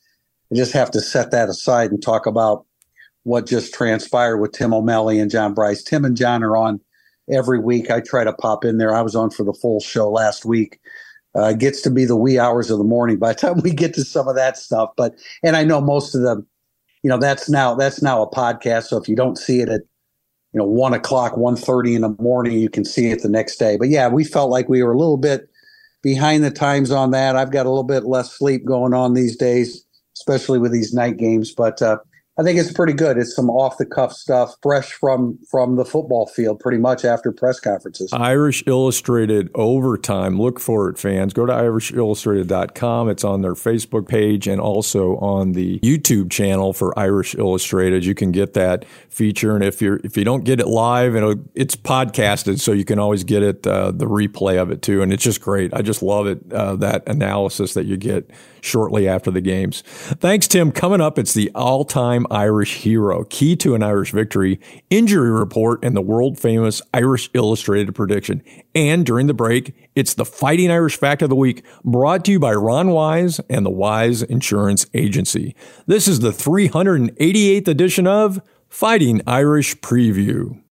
I 0.52 0.56
just 0.56 0.74
have 0.74 0.92
to 0.92 1.02
set 1.02 1.32
that 1.32 1.50
aside 1.50 1.92
and 1.92 2.02
talk 2.02 2.26
about 2.26 2.66
what 3.24 3.46
just 3.46 3.74
transpired 3.74 4.38
with 4.38 4.54
Tim 4.54 4.74
O'Malley 4.74 5.20
and 5.20 5.30
John 5.30 5.54
Bryce. 5.54 5.84
Tim 5.84 6.06
and 6.06 6.18
John 6.18 6.44
are 6.44 6.58
on 6.58 6.80
every 7.30 7.60
week. 7.60 7.92
I 7.92 8.00
try 8.00 8.24
to 8.24 8.34
pop 8.34 8.66
in 8.66 8.78
there. 8.78 8.96
I 8.96 9.02
was 9.02 9.16
on 9.16 9.30
for 9.30 9.44
the 9.44 9.54
full 9.54 9.80
show 9.80 10.10
last 10.10 10.46
week. 10.46 10.80
Uh, 11.40 11.54
gets 11.54 11.82
to 11.82 11.90
be 11.90 12.06
the 12.06 12.16
wee 12.16 12.40
hours 12.40 12.70
of 12.70 12.78
the 12.78 12.84
morning 12.84 13.18
by 13.18 13.34
the 13.34 13.40
time 13.40 13.62
we 13.62 13.72
get 13.72 13.94
to 13.96 14.04
some 14.04 14.28
of 14.28 14.36
that 14.36 14.58
stuff. 14.58 14.92
But 14.96 15.16
and 15.44 15.56
I 15.56 15.64
know 15.64 15.82
most 15.82 16.16
of 16.16 16.22
them, 16.22 16.46
you 17.04 17.10
know, 17.10 17.18
that's 17.18 17.50
now 17.50 17.76
that's 17.76 18.02
now 18.02 18.22
a 18.22 18.30
podcast. 18.30 18.86
So 18.86 18.98
if 18.98 19.08
you 19.08 19.16
don't 19.16 19.38
see 19.38 19.62
it 19.62 19.70
at 19.70 19.82
you 20.54 20.60
know 20.60 20.66
one 20.66 20.94
o'clock, 20.94 21.34
1.30 21.34 21.96
in 21.96 22.02
the 22.02 22.16
morning, 22.22 22.60
you 22.60 22.70
can 22.70 22.86
see 22.86 23.12
it 23.12 23.22
the 23.22 23.30
next 23.30 23.58
day. 23.58 23.78
But 23.78 23.90
yeah, 23.90 24.08
we 24.08 24.24
felt 24.24 24.50
like 24.50 24.70
we 24.70 24.84
were 24.84 24.94
a 24.94 24.98
little 24.98 25.18
bit 25.18 25.50
behind 26.02 26.44
the 26.44 26.52
times 26.52 26.92
on 26.92 27.12
that. 27.12 27.36
I've 27.36 27.52
got 27.52 27.66
a 27.66 27.70
little 27.70 27.84
bit 27.84 28.06
less 28.06 28.32
sleep 28.32 28.66
going 28.66 28.94
on 28.94 29.14
these 29.14 29.36
days 29.36 29.86
especially 30.20 30.60
with 30.60 30.72
these 30.72 30.94
night 30.94 31.18
games. 31.18 31.52
But 31.52 31.82
uh, 31.82 31.98
I 32.40 32.44
think 32.44 32.58
it's 32.58 32.72
pretty 32.72 32.94
good. 32.94 33.18
It's 33.18 33.36
some 33.36 33.50
off 33.50 33.78
the 33.78 33.86
cuff 33.86 34.14
stuff, 34.14 34.56
fresh 34.64 34.94
from 34.94 35.38
from 35.52 35.76
the 35.76 35.84
football 35.84 36.26
field, 36.26 36.62
pretty 36.62 36.78
much 36.78 37.04
after 37.04 37.34
press 37.34 37.60
conferences. 37.60 38.14
Irish 38.14 38.64
Illustrated 38.66 39.50
overtime. 39.56 40.40
Look 40.40 40.58
for 40.58 40.88
it, 40.88 40.98
fans. 40.98 41.34
Go 41.34 41.46
to 41.46 41.52
irishillustrated.com. 41.52 43.10
It's 43.10 43.26
on 43.26 43.42
their 43.42 43.56
Facebook 43.56 44.08
page 44.08 44.48
and 44.48 44.62
also 44.62 45.18
on 45.18 45.52
the 45.52 45.80
YouTube 45.80 46.32
channel 46.32 46.72
for 46.72 46.98
Irish 46.98 47.36
Illustrated. 47.36 48.06
You 48.06 48.16
can 48.16 48.32
get 48.32 48.54
that 48.54 48.86
feature, 49.10 49.56
and 49.56 49.64
if 49.64 49.82
you're 49.82 50.00
if 50.06 50.16
you 50.16 50.24
don't 50.24 50.46
get 50.46 50.62
it 50.62 50.68
live, 50.68 51.16
and 51.16 51.50
it's 51.56 51.76
podcasted, 51.76 52.62
so 52.62 52.72
you 52.72 52.86
can 52.86 53.00
always 53.00 53.26
get 53.26 53.44
it 53.44 53.68
uh, 53.68 53.92
the 53.92 54.06
replay 54.06 54.62
of 54.62 54.72
it 54.72 54.82
too. 54.82 55.02
And 55.02 55.12
it's 55.12 55.24
just 55.24 55.42
great. 55.42 55.74
I 55.74 55.82
just 55.82 56.02
love 56.02 56.26
it 56.26 56.54
uh, 56.54 56.78
that 56.78 57.06
analysis 57.06 57.74
that 57.74 57.86
you 57.86 57.98
get 57.98 58.32
shortly 58.62 59.08
after 59.08 59.32
the 59.32 59.42
games. 59.42 59.82
Thanks, 59.82 60.48
Tim. 60.48 60.72
Coming 60.72 61.02
up, 61.02 61.20
it's 61.20 61.34
the 61.34 61.52
all 61.54 61.84
time 61.86 62.26
Irish 62.30 62.76
hero, 62.78 63.24
key 63.26 63.56
to 63.58 63.76
an 63.76 63.84
Irish 63.84 64.12
victory, 64.12 64.60
injury 64.90 65.32
report, 65.32 65.84
and 65.84 65.96
the 65.96 66.02
world 66.02 66.40
famous 66.40 66.82
Irish 66.94 67.30
Illustrated 67.34 67.96
prediction. 67.96 68.44
And 68.74 69.06
during 69.06 69.28
the 69.28 69.34
break, 69.34 69.90
it's 69.96 70.14
the 70.14 70.26
Fighting 70.26 70.72
Irish 70.72 70.98
Fact 70.98 71.22
of 71.22 71.30
the 71.30 71.36
Week, 71.36 71.64
brought 71.84 72.26
to 72.26 72.32
you 72.32 72.40
by 72.40 72.54
Ron 72.54 72.92
Wise 72.92 73.40
and 73.50 73.66
the 73.66 73.70
Wise 73.70 74.22
Insurance 74.22 74.86
Agency. 74.94 75.56
This 75.88 76.08
is 76.08 76.20
the 76.20 76.32
388th 76.32 77.68
edition 77.68 78.08
of 78.08 78.42
Fighting 78.70 79.22
Irish 79.26 79.76
Preview. 79.78 80.62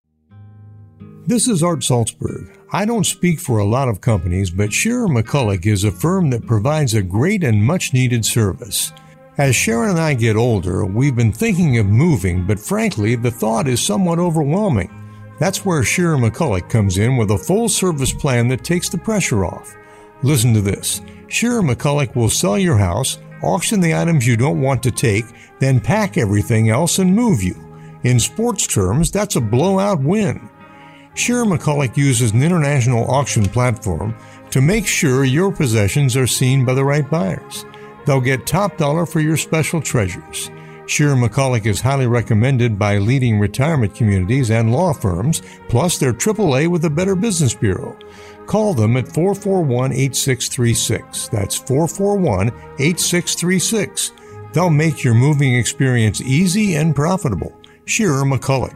This 1.27 1.47
is 1.47 1.63
Art 1.63 1.81
Salzberg. 1.81 2.57
I 2.73 2.85
don't 2.85 3.05
speak 3.05 3.41
for 3.41 3.59
a 3.59 3.65
lot 3.65 3.89
of 3.89 4.01
companies, 4.01 4.51
but 4.51 4.73
Shearer 4.73 5.09
McCulloch 5.09 5.67
is 5.67 5.85
a 5.85 5.91
firm 5.91 6.31
that 6.31 6.47
provides 6.47 6.95
a 6.95 7.03
great 7.03 7.43
and 7.45 7.65
much 7.65 7.93
needed 7.93 8.25
service. 8.25 8.93
As 9.39 9.55
Sharon 9.55 9.91
and 9.91 10.01
I 10.01 10.15
get 10.15 10.35
older, 10.35 10.85
we've 10.85 11.15
been 11.15 11.31
thinking 11.31 11.79
of 11.79 11.87
moving, 11.87 12.45
but 12.45 12.59
frankly, 12.59 13.15
the 13.15 13.31
thought 13.31 13.69
is 13.69 13.81
somewhat 13.81 14.19
overwhelming. 14.19 14.91
That's 15.39 15.65
where 15.65 15.85
Shearer 15.85 16.17
McCulloch 16.17 16.69
comes 16.69 16.99
in 16.99 17.17
with 17.17 17.31
a 17.31 17.39
full 17.39 17.69
service 17.69 18.13
plan 18.13 18.49
that 18.49 18.65
takes 18.65 18.89
the 18.89 18.99
pressure 18.99 19.45
off. 19.45 19.77
Listen 20.25 20.53
to 20.55 20.61
this 20.61 21.03
Shearer 21.29 21.63
McCulloch 21.63 22.17
will 22.17 22.29
sell 22.29 22.59
your 22.59 22.79
house, 22.79 23.19
auction 23.41 23.81
the 23.81 23.95
items 23.95 24.27
you 24.27 24.37
don't 24.37 24.61
want 24.61 24.83
to 24.83 24.91
take, 24.91 25.25
then 25.61 25.79
pack 25.79 26.19
everything 26.19 26.69
else 26.69 26.99
and 26.99 27.15
move 27.15 27.41
you. 27.41 27.55
In 28.03 28.19
sports 28.19 28.67
terms, 28.67 29.13
that's 29.13 29.37
a 29.37 29.41
blowout 29.41 30.01
win. 30.01 30.51
Shearer 31.15 31.45
McCulloch 31.45 31.97
uses 31.97 32.33
an 32.33 32.43
international 32.43 33.09
auction 33.09 33.45
platform 33.45 34.17
to 34.51 34.61
make 34.61 34.89
sure 34.89 35.25
your 35.25 35.53
possessions 35.53 36.17
are 36.17 36.27
seen 36.27 36.65
by 36.65 36.75
the 36.75 36.85
right 36.85 37.09
buyers. 37.09 37.65
They'll 38.09 38.23
get 38.23 38.47
top 38.47 38.79
dollar 38.79 39.05
for 39.05 39.21
your 39.21 39.37
special 39.37 39.83
treasures. 39.83 40.51
Shearer 40.87 41.15
McCulloch 41.15 41.67
is 41.67 41.83
highly 41.83 42.07
recommended 42.07 42.79
by 42.79 42.97
leading 42.97 43.39
retirement 43.39 43.95
communities 43.95 44.51
and 44.51 44.73
law 44.73 44.95
firms, 44.95 45.43
plus 45.69 45.99
they're 45.99 46.15
AAA 46.15 46.69
with 46.69 46.81
the 46.81 46.89
Better 46.89 47.15
Business 47.15 47.53
Bureau. 47.53 47.99
Call 48.47 48.73
them 48.73 48.97
at 48.97 49.13
441 49.13 49.93
8636. 49.93 51.29
That's 51.29 51.57
441 51.57 52.49
8636. 52.79 54.13
They'll 54.55 54.71
make 54.71 55.05
your 55.05 55.13
moving 55.13 55.55
experience 55.55 56.23
easy 56.23 56.77
and 56.77 56.97
profitable. 56.97 57.53
Shearer 57.85 58.25
McCulloch. 58.25 58.75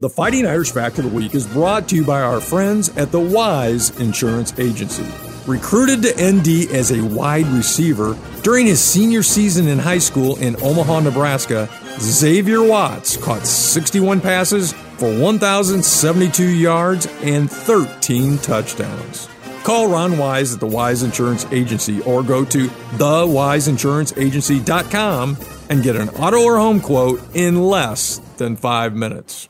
The 0.00 0.10
Fighting 0.10 0.46
Irish 0.46 0.72
Fact 0.72 0.98
of 0.98 1.04
the 1.04 1.16
Week 1.16 1.36
is 1.36 1.46
brought 1.46 1.88
to 1.90 1.94
you 1.94 2.04
by 2.04 2.22
our 2.22 2.40
friends 2.40 2.88
at 2.96 3.12
the 3.12 3.20
Wise 3.20 3.96
Insurance 4.00 4.58
Agency. 4.58 5.06
Recruited 5.46 6.02
to 6.02 6.32
ND 6.32 6.70
as 6.70 6.92
a 6.92 7.00
wide 7.00 7.46
receiver 7.46 8.14
during 8.42 8.66
his 8.66 8.78
senior 8.80 9.22
season 9.22 9.68
in 9.68 9.78
high 9.78 9.96
school 9.98 10.36
in 10.36 10.54
Omaha, 10.62 11.00
Nebraska, 11.00 11.66
Xavier 11.98 12.62
Watts 12.62 13.16
caught 13.16 13.46
61 13.46 14.20
passes 14.20 14.74
for 14.98 15.18
1,072 15.18 16.44
yards 16.44 17.06
and 17.22 17.50
13 17.50 18.36
touchdowns. 18.38 19.28
Call 19.64 19.88
Ron 19.88 20.18
Wise 20.18 20.52
at 20.54 20.60
the 20.60 20.66
Wise 20.66 21.02
Insurance 21.02 21.46
Agency 21.52 22.00
or 22.02 22.22
go 22.22 22.44
to 22.44 22.68
thewiseinsuranceagency.com 22.68 25.36
and 25.68 25.82
get 25.82 25.96
an 25.96 26.08
auto 26.10 26.42
or 26.42 26.58
home 26.58 26.80
quote 26.80 27.20
in 27.34 27.60
less 27.62 28.20
than 28.36 28.54
five 28.56 28.94
minutes. 28.94 29.48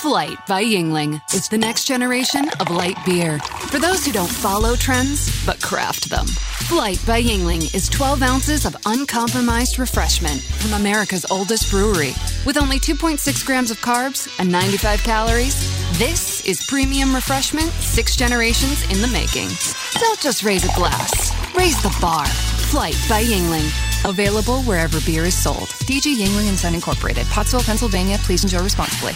Flight 0.00 0.38
by 0.46 0.64
Yuengling 0.64 1.20
is 1.34 1.46
the 1.50 1.58
next 1.58 1.84
generation 1.84 2.48
of 2.58 2.70
light 2.70 2.96
beer. 3.04 3.38
For 3.68 3.78
those 3.78 4.02
who 4.02 4.12
don't 4.12 4.30
follow 4.30 4.74
trends, 4.74 5.44
but 5.44 5.60
craft 5.60 6.08
them. 6.08 6.26
Flight 6.26 6.98
by 7.06 7.22
Yuengling 7.22 7.74
is 7.74 7.90
12 7.90 8.22
ounces 8.22 8.64
of 8.64 8.74
uncompromised 8.86 9.78
refreshment 9.78 10.40
from 10.40 10.72
America's 10.72 11.26
oldest 11.30 11.70
brewery. 11.70 12.14
With 12.46 12.56
only 12.56 12.78
2.6 12.78 13.44
grams 13.44 13.70
of 13.70 13.76
carbs 13.82 14.34
and 14.40 14.50
95 14.50 15.02
calories, 15.02 15.54
this 15.98 16.46
is 16.46 16.64
premium 16.66 17.14
refreshment 17.14 17.68
six 17.72 18.16
generations 18.16 18.82
in 18.84 19.02
the 19.02 19.08
making. 19.08 19.48
Don't 20.00 20.18
just 20.18 20.42
raise 20.42 20.64
a 20.64 20.74
glass, 20.76 21.30
raise 21.54 21.80
the 21.82 21.94
bar. 22.00 22.24
Flight 22.72 22.96
by 23.06 23.22
Yuengling. 23.22 23.68
Available 24.08 24.62
wherever 24.62 24.98
beer 25.02 25.24
is 25.24 25.36
sold. 25.36 25.68
DG 25.84 26.16
Yingling 26.16 26.48
and 26.48 26.58
Son 26.58 26.74
Incorporated, 26.74 27.26
Pottsville, 27.26 27.60
Pennsylvania. 27.60 28.16
Please 28.22 28.44
enjoy 28.44 28.62
responsibly. 28.62 29.12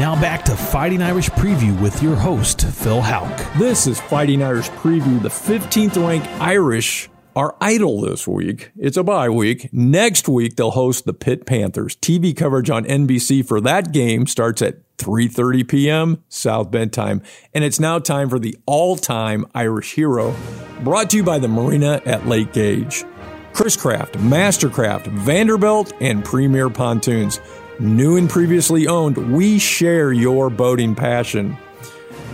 Now 0.00 0.18
back 0.18 0.46
to 0.46 0.56
Fighting 0.56 1.02
Irish 1.02 1.28
Preview 1.28 1.78
with 1.78 2.02
your 2.02 2.16
host, 2.16 2.66
Phil 2.66 3.02
Houck. 3.02 3.52
This 3.58 3.86
is 3.86 4.00
Fighting 4.00 4.42
Irish 4.42 4.70
Preview. 4.70 5.20
The 5.20 5.28
15th 5.28 6.02
ranked 6.02 6.26
Irish 6.40 7.10
are 7.36 7.54
idle 7.60 8.00
this 8.00 8.26
week. 8.26 8.70
It's 8.78 8.96
a 8.96 9.04
bye 9.04 9.28
week. 9.28 9.68
Next 9.74 10.26
week 10.26 10.56
they'll 10.56 10.70
host 10.70 11.04
the 11.04 11.12
Pitt 11.12 11.44
Panthers. 11.44 11.96
TV 11.96 12.34
coverage 12.34 12.70
on 12.70 12.86
NBC 12.86 13.46
for 13.46 13.60
that 13.60 13.92
game 13.92 14.26
starts 14.26 14.62
at 14.62 14.76
3:30 14.96 15.68
p.m. 15.68 16.24
South 16.30 16.70
Bend 16.70 16.94
time, 16.94 17.20
and 17.52 17.62
it's 17.62 17.78
now 17.78 17.98
time 17.98 18.30
for 18.30 18.38
the 18.38 18.56
all-time 18.64 19.44
Irish 19.54 19.92
hero, 19.92 20.34
brought 20.82 21.10
to 21.10 21.18
you 21.18 21.22
by 21.22 21.38
the 21.38 21.48
Marina 21.48 22.00
at 22.06 22.26
Lake 22.26 22.54
Gage. 22.54 23.04
Chris 23.52 23.76
Craft, 23.76 24.14
Mastercraft, 24.14 25.08
Vanderbilt, 25.08 25.92
and 26.00 26.24
Premier 26.24 26.70
Pontoons. 26.70 27.38
New 27.80 28.18
and 28.18 28.28
previously 28.28 28.86
owned, 28.86 29.16
we 29.32 29.58
share 29.58 30.12
your 30.12 30.50
boating 30.50 30.94
passion. 30.94 31.56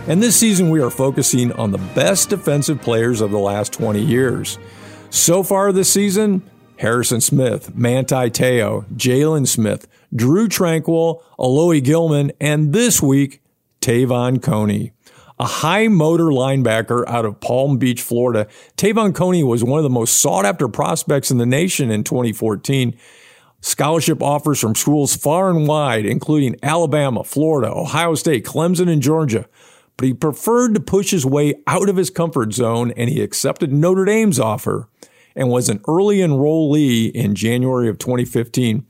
And 0.05 0.21
this 0.21 0.35
season, 0.35 0.69
we 0.69 0.81
are 0.81 0.89
focusing 0.89 1.53
on 1.53 1.71
the 1.71 1.77
best 1.95 2.29
defensive 2.29 2.81
players 2.81 3.21
of 3.21 3.31
the 3.31 3.39
last 3.39 3.71
20 3.71 4.01
years. 4.01 4.59
So 5.09 5.43
far 5.43 5.71
this 5.71 5.89
season, 5.89 6.41
Harrison 6.79 7.21
Smith, 7.21 7.73
Manti 7.73 8.29
Te'o, 8.29 8.85
Jaylon 8.93 9.47
Smith, 9.47 9.87
Drue 10.13 10.49
Tranquill, 10.49 11.23
Alohi 11.39 11.81
Gilman, 11.81 12.33
and 12.41 12.73
this 12.73 13.01
week, 13.01 13.41
Te'von 13.79 14.41
Coney. 14.41 14.91
A 15.39 15.45
high 15.45 15.87
motor 15.87 16.25
linebacker 16.25 17.07
out 17.07 17.23
of 17.23 17.39
Palm 17.39 17.77
Beach, 17.77 18.01
Florida, 18.01 18.47
Te'von 18.75 19.15
Coney 19.15 19.45
was 19.45 19.63
one 19.63 19.79
of 19.79 19.83
the 19.83 19.89
most 19.89 20.19
sought 20.19 20.43
after 20.43 20.67
prospects 20.67 21.31
in 21.31 21.37
the 21.37 21.45
nation 21.45 21.89
in 21.89 22.03
2014. 22.03 22.97
Scholarship 23.67 24.23
offers 24.23 24.61
from 24.61 24.75
schools 24.75 25.13
far 25.13 25.49
and 25.49 25.67
wide, 25.67 26.05
including 26.05 26.55
Alabama, 26.63 27.25
Florida, 27.25 27.69
Ohio 27.69 28.15
State, 28.15 28.45
Clemson, 28.45 28.89
and 28.89 29.01
Georgia. 29.01 29.45
But 29.97 30.05
he 30.05 30.13
preferred 30.13 30.73
to 30.75 30.79
push 30.79 31.11
his 31.11 31.25
way 31.25 31.55
out 31.67 31.89
of 31.89 31.97
his 31.97 32.09
comfort 32.09 32.53
zone 32.53 32.91
and 32.95 33.09
he 33.09 33.21
accepted 33.21 33.73
Notre 33.73 34.05
Dame's 34.05 34.39
offer 34.39 34.87
and 35.35 35.49
was 35.49 35.67
an 35.67 35.81
early 35.85 36.19
enrollee 36.19 37.11
in 37.11 37.35
January 37.35 37.89
of 37.89 37.99
2015. 37.99 38.85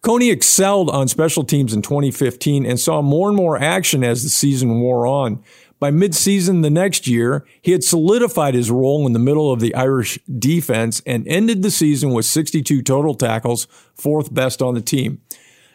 Coney 0.00 0.30
excelled 0.30 0.90
on 0.90 1.06
special 1.06 1.44
teams 1.44 1.72
in 1.72 1.80
2015 1.80 2.66
and 2.66 2.80
saw 2.80 3.02
more 3.02 3.28
and 3.28 3.36
more 3.36 3.56
action 3.56 4.02
as 4.02 4.24
the 4.24 4.30
season 4.30 4.80
wore 4.80 5.06
on. 5.06 5.40
By 5.82 5.90
midseason 5.90 6.62
the 6.62 6.70
next 6.70 7.08
year, 7.08 7.44
he 7.60 7.72
had 7.72 7.82
solidified 7.82 8.54
his 8.54 8.70
role 8.70 9.04
in 9.04 9.14
the 9.14 9.18
middle 9.18 9.50
of 9.50 9.58
the 9.58 9.74
Irish 9.74 10.16
defense 10.26 11.02
and 11.04 11.26
ended 11.26 11.64
the 11.64 11.72
season 11.72 12.12
with 12.12 12.24
62 12.24 12.82
total 12.82 13.16
tackles, 13.16 13.66
fourth 13.92 14.32
best 14.32 14.62
on 14.62 14.74
the 14.74 14.80
team. 14.80 15.20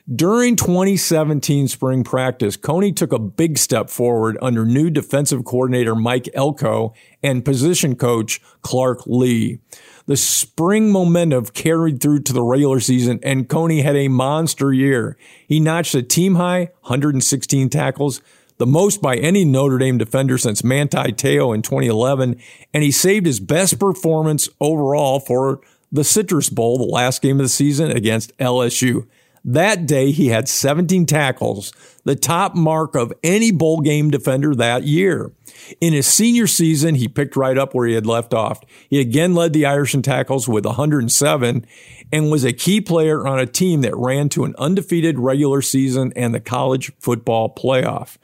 During 0.10 0.56
2017 0.56 1.68
spring 1.68 2.06
practice, 2.06 2.56
Coney 2.56 2.94
took 2.94 3.12
a 3.12 3.20
big 3.20 3.58
step 3.58 3.90
forward 3.90 4.38
under 4.42 4.64
new 4.64 4.90
defensive 4.90 5.44
coordinator 5.44 5.94
Mike 5.94 6.30
Elko 6.34 6.94
and 7.22 7.44
position 7.44 7.98
coach 7.98 8.40
Clark 8.62 9.02
Lea. 9.08 9.60
The 10.06 10.16
spring 10.16 10.90
momentum 10.90 11.48
carried 11.48 12.02
through 12.02 12.22
to 12.22 12.32
the 12.32 12.44
regular 12.44 12.80
season, 12.80 13.20
and 13.24 13.50
Coney 13.50 13.82
had 13.82 13.98
a 13.98 14.08
monster 14.08 14.72
year. 14.72 15.18
He 15.46 15.60
notched 15.60 15.96
a 15.96 16.02
team 16.02 16.36
high 16.36 16.70
116 16.84 17.68
tackles, 17.68 18.22
the 18.58 18.66
most 18.66 19.02
by 19.02 19.16
any 19.18 19.46
Notre 19.46 19.78
Dame 19.78 19.98
defender 19.98 20.38
since 20.38 20.64
Manti 20.64 21.12
Te'o 21.12 21.54
in 21.54 21.62
2011, 21.62 22.40
and 22.74 22.84
he 22.84 22.92
saved 22.92 23.26
his 23.26 23.40
best 23.40 23.80
performance 23.80 24.50
overall 24.60 25.20
for 25.20 25.62
the 25.92 26.04
Citrus 26.04 26.50
Bowl, 26.50 26.78
the 26.78 26.84
last 26.84 27.22
game 27.22 27.40
of 27.40 27.46
the 27.46 27.50
season 27.50 27.92
against 27.92 28.38
LSU. 28.38 29.08
That 29.46 29.86
day, 29.86 30.12
he 30.12 30.28
had 30.28 30.50
17 30.50 31.06
tackles, 31.06 31.72
the 32.04 32.18
top 32.18 32.54
mark 32.54 32.96
of 32.96 33.14
any 33.24 33.52
bowl 33.52 33.80
game 33.80 34.12
defender 34.12 34.54
that 34.56 34.84
year. 34.84 35.32
In 35.80 35.94
his 35.94 36.06
senior 36.06 36.48
season, 36.48 36.96
he 36.96 37.08
picked 37.08 37.38
right 37.38 37.58
up 37.58 37.74
where 37.74 37.88
he 37.88 37.94
had 37.94 38.06
left 38.06 38.34
off. 38.34 38.60
He 38.90 39.00
again 39.00 39.34
led 39.34 39.54
the 39.54 39.66
Irish 39.66 39.94
in 39.94 40.02
tackles 40.02 40.50
with 40.50 40.66
107 40.66 41.66
and 42.12 42.32
was 42.32 42.44
a 42.44 42.52
key 42.52 42.82
player 42.82 43.26
on 43.26 43.40
a 43.40 43.46
team 43.46 43.82
that 43.82 43.96
ran 43.96 44.28
to 44.30 44.44
an 44.44 44.54
undefeated 44.58 45.18
regular 45.18 45.62
season 45.62 46.12
and 46.16 46.36
the 46.36 46.42
college 46.42 46.92
football 47.00 47.54
playoff. 47.54 48.18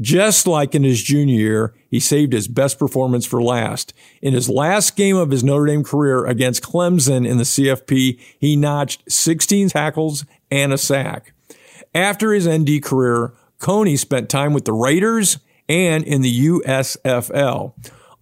Just 0.00 0.46
like 0.46 0.74
in 0.74 0.84
his 0.84 1.02
junior 1.02 1.34
year, 1.34 1.74
he 1.90 1.98
saved 1.98 2.32
his 2.32 2.46
best 2.46 2.78
performance 2.78 3.26
for 3.26 3.42
last. 3.42 3.92
In 4.22 4.32
his 4.32 4.48
last 4.48 4.94
game 4.94 5.16
of 5.16 5.30
his 5.30 5.42
Notre 5.42 5.66
Dame 5.66 5.82
career 5.82 6.24
against 6.24 6.62
Clemson 6.62 7.26
in 7.26 7.38
the 7.38 7.44
CFP, 7.44 8.20
he 8.38 8.54
notched 8.54 9.10
16 9.10 9.70
tackles 9.70 10.24
and 10.50 10.72
a 10.72 10.78
sack. 10.78 11.32
After 11.94 12.32
his 12.32 12.48
ND 12.48 12.82
career, 12.82 13.32
Coney 13.58 13.96
spent 13.96 14.28
time 14.28 14.52
with 14.52 14.66
the 14.66 14.72
Raiders 14.72 15.38
and 15.68 16.04
in 16.04 16.22
the 16.22 16.46
USFL. 16.46 17.72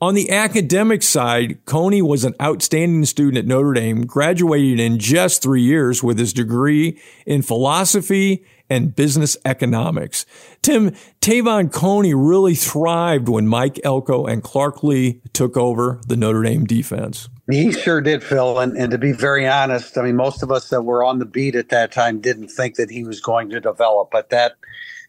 On 0.00 0.14
the 0.14 0.30
academic 0.30 1.02
side, 1.02 1.64
Coney 1.64 2.02
was 2.02 2.24
an 2.24 2.34
outstanding 2.40 3.04
student 3.06 3.38
at 3.38 3.46
Notre 3.46 3.72
Dame, 3.72 4.04
graduating 4.04 4.78
in 4.78 4.98
just 4.98 5.42
three 5.42 5.62
years 5.62 6.02
with 6.02 6.18
his 6.18 6.34
degree 6.34 7.00
in 7.24 7.40
philosophy 7.40 8.44
and 8.68 8.94
business 8.94 9.36
economics. 9.44 10.26
Tim, 10.62 10.94
Te'von 11.20 11.72
Coney 11.72 12.14
really 12.14 12.54
thrived 12.54 13.28
when 13.28 13.46
Mike 13.46 13.80
Elko 13.84 14.26
and 14.26 14.42
Clark 14.42 14.82
Lea 14.82 15.20
took 15.32 15.56
over 15.56 16.00
the 16.06 16.16
Notre 16.16 16.42
Dame 16.42 16.64
defense. 16.64 17.28
He 17.50 17.72
sure 17.72 18.00
did, 18.00 18.24
Phil. 18.24 18.58
And, 18.58 18.76
and 18.76 18.90
to 18.90 18.98
be 18.98 19.12
very 19.12 19.46
honest, 19.46 19.96
I 19.96 20.02
mean, 20.02 20.16
most 20.16 20.42
of 20.42 20.50
us 20.50 20.68
that 20.70 20.82
were 20.82 21.04
on 21.04 21.20
the 21.20 21.26
beat 21.26 21.54
at 21.54 21.68
that 21.68 21.92
time 21.92 22.20
didn't 22.20 22.48
think 22.48 22.74
that 22.74 22.90
he 22.90 23.04
was 23.04 23.20
going 23.20 23.50
to 23.50 23.60
develop, 23.60 24.10
but 24.10 24.30
that 24.30 24.56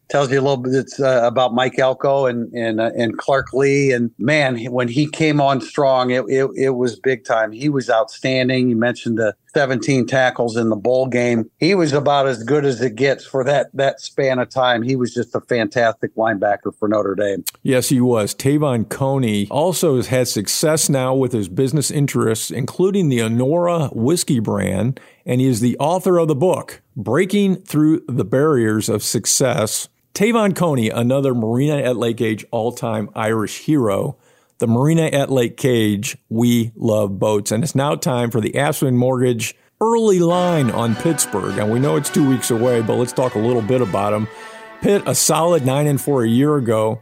tells 0.09 0.31
you 0.31 0.39
a 0.39 0.41
little 0.41 0.57
bit 0.57 0.87
uh, 0.99 1.21
about 1.23 1.53
Mike 1.53 1.77
Elko 1.79 2.25
and 2.27 2.53
and 2.53 2.79
uh, 2.79 2.91
and 2.95 3.17
Clark 3.17 3.53
Lea. 3.53 3.91
And 3.91 4.11
man, 4.17 4.57
when 4.71 4.87
he 4.87 5.09
came 5.09 5.41
on 5.41 5.61
strong, 5.61 6.11
it, 6.11 6.23
it, 6.27 6.49
it 6.55 6.69
was 6.71 6.99
big 6.99 7.25
time. 7.25 7.51
He 7.51 7.69
was 7.69 7.89
outstanding. 7.89 8.69
You 8.69 8.75
mentioned 8.75 9.17
the 9.17 9.35
17 9.57 10.05
tackles 10.05 10.55
in 10.55 10.69
the 10.69 10.75
bowl 10.75 11.07
game. 11.07 11.49
He 11.59 11.73
was 11.73 11.91
about 11.91 12.27
as 12.27 12.43
good 12.43 12.63
as 12.63 12.79
it 12.79 12.93
gets 12.93 13.25
for 13.25 13.43
that 13.45 13.71
that 13.73 13.99
span 13.99 14.37
of 14.37 14.49
time. 14.49 14.83
He 14.83 14.95
was 14.95 15.11
just 15.15 15.33
a 15.33 15.41
fantastic 15.41 16.13
linebacker 16.13 16.77
for 16.77 16.87
Notre 16.87 17.15
Dame. 17.15 17.43
Yes, 17.63 17.89
he 17.89 17.99
was. 17.99 18.35
Te'von 18.35 18.87
Coney 18.87 19.47
also 19.49 19.95
has 19.95 20.09
had 20.09 20.27
success 20.27 20.89
now 20.89 21.15
with 21.15 21.31
his 21.31 21.49
business 21.49 21.89
interests, 21.89 22.51
including 22.51 23.09
the 23.09 23.17
Anora 23.17 23.91
whiskey 23.95 24.39
brand, 24.39 24.99
and 25.25 25.41
he 25.41 25.47
is 25.47 25.59
the 25.59 25.75
author 25.79 26.19
of 26.19 26.27
the 26.27 26.35
book 26.35 26.83
Breaking 26.95 27.55
Through 27.55 28.03
the 28.07 28.25
Barriers 28.25 28.89
of 28.89 29.01
Success 29.01 29.89
Te'von 30.17 30.55
Coney, 30.55 30.89
another 30.89 31.35
Marina 31.35 31.77
at 31.77 31.95
Lake 31.95 32.17
Gage 32.17 32.45
all 32.49 32.71
time 32.71 33.09
Irish 33.15 33.59
hero. 33.65 34.17
The 34.59 34.67
Marina 34.67 35.03
at 35.03 35.31
Lake 35.31 35.57
Gage. 35.57 36.17
we 36.29 36.71
love 36.75 37.19
boats. 37.19 37.51
And 37.51 37.63
it's 37.63 37.75
now 37.75 37.95
time 37.95 38.31
for 38.31 38.41
the 38.41 38.57
Aspen 38.57 38.97
Mortgage 38.97 39.55
early 39.79 40.19
line 40.19 40.71
on 40.71 40.95
Pittsburgh. 40.95 41.57
And 41.57 41.71
we 41.71 41.79
know 41.79 41.95
it's 41.95 42.09
two 42.09 42.27
weeks 42.27 42.49
away, 42.49 42.81
but 42.81 42.95
let's 42.95 43.13
talk 43.13 43.35
a 43.35 43.39
little 43.39 43.61
bit 43.61 43.81
about 43.81 44.11
them. 44.11 44.27
Pitt, 44.81 45.03
a 45.05 45.13
solid 45.13 45.65
9 45.65 45.85
and 45.87 46.01
4 46.01 46.23
a 46.23 46.27
year 46.27 46.55
ago. 46.55 47.01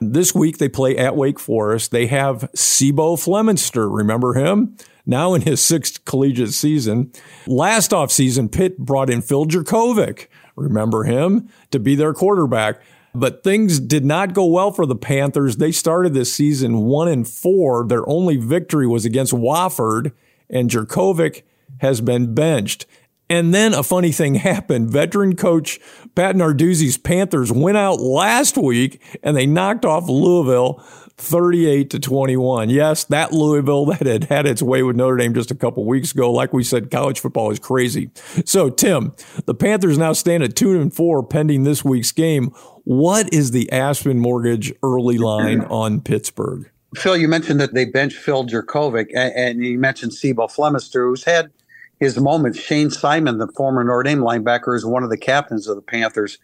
This 0.00 0.34
week 0.34 0.58
they 0.58 0.68
play 0.68 0.96
at 0.96 1.16
Wake 1.16 1.38
Forest. 1.38 1.92
They 1.92 2.06
have 2.06 2.50
C'Bo 2.54 3.16
Flemister. 3.16 3.88
Remember 3.94 4.34
him? 4.34 4.76
Now 5.06 5.34
in 5.34 5.42
his 5.42 5.64
sixth 5.64 6.04
collegiate 6.04 6.52
season. 6.52 7.12
Last 7.46 7.92
offseason, 7.92 8.50
Pitt 8.50 8.78
brought 8.78 9.10
in 9.10 9.22
Phil 9.22 9.46
Jurkovec 9.46 10.26
remember 10.56 11.04
him, 11.04 11.48
to 11.70 11.78
be 11.78 11.94
their 11.94 12.12
quarterback. 12.12 12.80
But 13.18 13.42
things 13.42 13.80
did 13.80 14.04
not 14.04 14.34
go 14.34 14.44
well 14.46 14.70
for 14.70 14.86
the 14.86 14.96
Panthers. 14.96 15.56
They 15.56 15.72
started 15.72 16.12
this 16.12 16.32
season 16.32 16.80
one 16.80 17.08
and 17.08 17.26
four. 17.26 17.86
Their 17.86 18.08
only 18.08 18.36
victory 18.36 18.86
was 18.86 19.04
against 19.04 19.32
Wofford, 19.32 20.12
and 20.50 20.70
Jurkovec 20.70 21.42
has 21.78 22.00
been 22.00 22.34
benched. 22.34 22.86
And 23.28 23.52
then 23.52 23.74
a 23.74 23.82
funny 23.82 24.12
thing 24.12 24.34
happened. 24.36 24.90
Veteran 24.90 25.36
coach 25.36 25.80
Pat 26.14 26.36
Narduzzi's 26.36 26.96
Panthers 26.96 27.50
went 27.50 27.76
out 27.76 28.00
last 28.00 28.56
week 28.56 29.02
and 29.22 29.36
they 29.36 29.46
knocked 29.46 29.84
off 29.84 30.08
Louisville 30.08 30.82
38 31.18 31.90
to 31.90 31.98
21. 31.98 32.70
Yes, 32.70 33.04
that 33.04 33.32
Louisville 33.32 33.86
that 33.86 34.06
had 34.06 34.24
had 34.24 34.46
its 34.46 34.62
way 34.62 34.82
with 34.82 34.96
Notre 34.96 35.16
Dame 35.16 35.34
just 35.34 35.50
a 35.50 35.54
couple 35.54 35.84
weeks 35.84 36.12
ago. 36.12 36.30
Like 36.30 36.52
we 36.52 36.62
said, 36.62 36.90
college 36.90 37.20
football 37.20 37.50
is 37.50 37.58
crazy. 37.58 38.10
So, 38.44 38.70
Tim, 38.70 39.14
the 39.46 39.54
Panthers 39.54 39.98
now 39.98 40.12
stand 40.12 40.42
at 40.42 40.54
2 40.56 40.80
and 40.80 40.94
4 40.94 41.22
pending 41.24 41.64
this 41.64 41.84
week's 41.84 42.12
game. 42.12 42.52
What 42.86 43.34
is 43.34 43.50
the 43.50 43.70
Aspen 43.72 44.20
Mortgage 44.20 44.72
early 44.84 45.18
line 45.18 45.62
on 45.62 46.00
Pittsburgh? 46.00 46.70
Phil, 46.94 47.16
you 47.16 47.26
mentioned 47.26 47.58
that 47.58 47.74
they 47.74 47.84
bench 47.84 48.14
Phil 48.14 48.46
Jurkovec, 48.46 49.08
and, 49.12 49.34
and 49.34 49.64
you 49.64 49.76
mentioned 49.76 50.12
C'Bo 50.12 50.46
Flemister, 50.46 51.08
who's 51.08 51.24
had 51.24 51.50
his 51.98 52.16
moments. 52.20 52.60
Shane 52.60 52.90
Simon, 52.90 53.38
the 53.38 53.48
former 53.48 53.82
Notre 53.82 54.04
Dame 54.04 54.20
linebacker, 54.20 54.76
is 54.76 54.86
one 54.86 55.02
of 55.02 55.10
the 55.10 55.18
captains 55.18 55.66
of 55.66 55.74
the 55.74 55.82
Panthers 55.82 56.38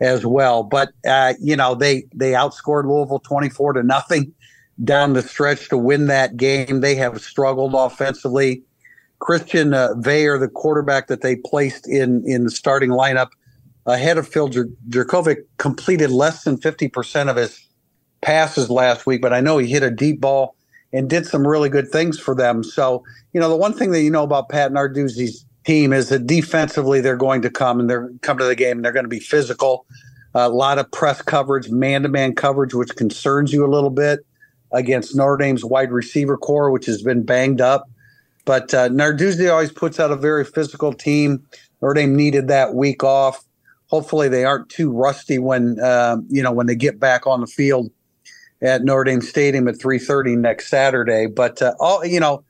as 0.00 0.24
well. 0.24 0.62
But 0.62 0.90
uh, 1.08 1.34
you 1.40 1.56
know, 1.56 1.74
they 1.74 2.04
they 2.14 2.34
outscored 2.34 2.84
Louisville 2.84 3.18
twenty 3.18 3.48
four 3.48 3.72
to 3.72 3.82
nothing 3.82 4.32
down 4.84 5.14
the 5.14 5.22
stretch 5.22 5.70
to 5.70 5.76
win 5.76 6.06
that 6.06 6.36
game. 6.36 6.82
They 6.82 6.94
have 6.94 7.20
struggled 7.20 7.74
offensively. 7.74 8.62
Christian 9.18 9.74
uh, 9.74 9.94
Veilleux, 9.96 10.38
the 10.38 10.46
quarterback 10.46 11.08
that 11.08 11.22
they 11.22 11.34
placed 11.34 11.88
in 11.88 12.22
in 12.24 12.44
the 12.44 12.50
starting 12.52 12.90
lineup 12.90 13.30
ahead 13.92 14.18
of 14.18 14.28
Phil 14.28 14.48
Jurkovec, 14.48 15.38
completed 15.58 16.10
less 16.10 16.44
than 16.44 16.56
fifty 16.56 16.88
percent 16.88 17.30
of 17.30 17.36
his 17.36 17.66
passes 18.20 18.70
last 18.70 19.06
week. 19.06 19.22
But 19.22 19.32
I 19.32 19.40
know 19.40 19.58
he 19.58 19.68
hit 19.68 19.82
a 19.82 19.90
deep 19.90 20.20
ball 20.20 20.56
and 20.92 21.08
did 21.08 21.26
some 21.26 21.46
really 21.46 21.68
good 21.68 21.88
things 21.90 22.18
for 22.18 22.34
them. 22.34 22.62
So 22.64 23.04
you 23.32 23.40
know, 23.40 23.48
the 23.48 23.56
one 23.56 23.72
thing 23.72 23.92
that 23.92 24.02
you 24.02 24.10
know 24.10 24.24
about 24.24 24.48
Pat 24.48 24.72
Narduzzi's 24.72 25.44
team 25.64 25.92
is 25.92 26.08
that 26.08 26.26
defensively 26.26 27.00
they're 27.00 27.16
going 27.16 27.42
to 27.42 27.50
come 27.50 27.80
and 27.80 27.88
they're 27.88 28.10
come 28.22 28.38
to 28.38 28.44
the 28.44 28.56
game 28.56 28.78
and 28.78 28.84
they're 28.84 28.92
going 28.92 29.04
to 29.04 29.08
be 29.08 29.20
physical. 29.20 29.86
A 30.34 30.48
lot 30.48 30.78
of 30.78 30.90
press 30.92 31.20
coverage, 31.22 31.70
man 31.70 32.02
to 32.02 32.08
man 32.08 32.34
coverage, 32.34 32.74
which 32.74 32.94
concerns 32.96 33.52
you 33.52 33.64
a 33.64 33.68
little 33.68 33.90
bit 33.90 34.20
against 34.72 35.16
Notre 35.16 35.36
Dame's 35.36 35.64
wide 35.64 35.90
receiver 35.90 36.36
corps, 36.36 36.70
which 36.70 36.86
has 36.86 37.02
been 37.02 37.24
banged 37.24 37.60
up. 37.60 37.90
But 38.44 38.72
uh, 38.72 38.88
Narduzzi 38.88 39.50
always 39.50 39.72
puts 39.72 40.00
out 40.00 40.10
a 40.10 40.16
very 40.16 40.44
physical 40.44 40.92
team. 40.92 41.44
Notre 41.82 41.94
Dame 41.94 42.14
needed 42.14 42.48
that 42.48 42.74
week 42.74 43.02
off. 43.02 43.44
Hopefully, 43.90 44.28
they 44.28 44.44
aren't 44.44 44.68
too 44.68 44.90
rusty 44.90 45.38
when 45.38 45.78
uh, 45.80 46.16
you 46.28 46.42
know 46.42 46.52
when 46.52 46.66
they 46.66 46.76
get 46.76 46.98
back 47.00 47.26
on 47.26 47.40
the 47.40 47.46
field 47.46 47.90
at 48.62 48.82
Notre 48.82 49.04
Dame 49.04 49.20
Stadium 49.20 49.68
at 49.68 49.76
3:30 49.76 50.38
next 50.38 50.68
Saturday. 50.68 51.26
But 51.26 51.60
uh, 51.60 51.74
all 51.80 52.04
you 52.04 52.20
know, 52.20 52.44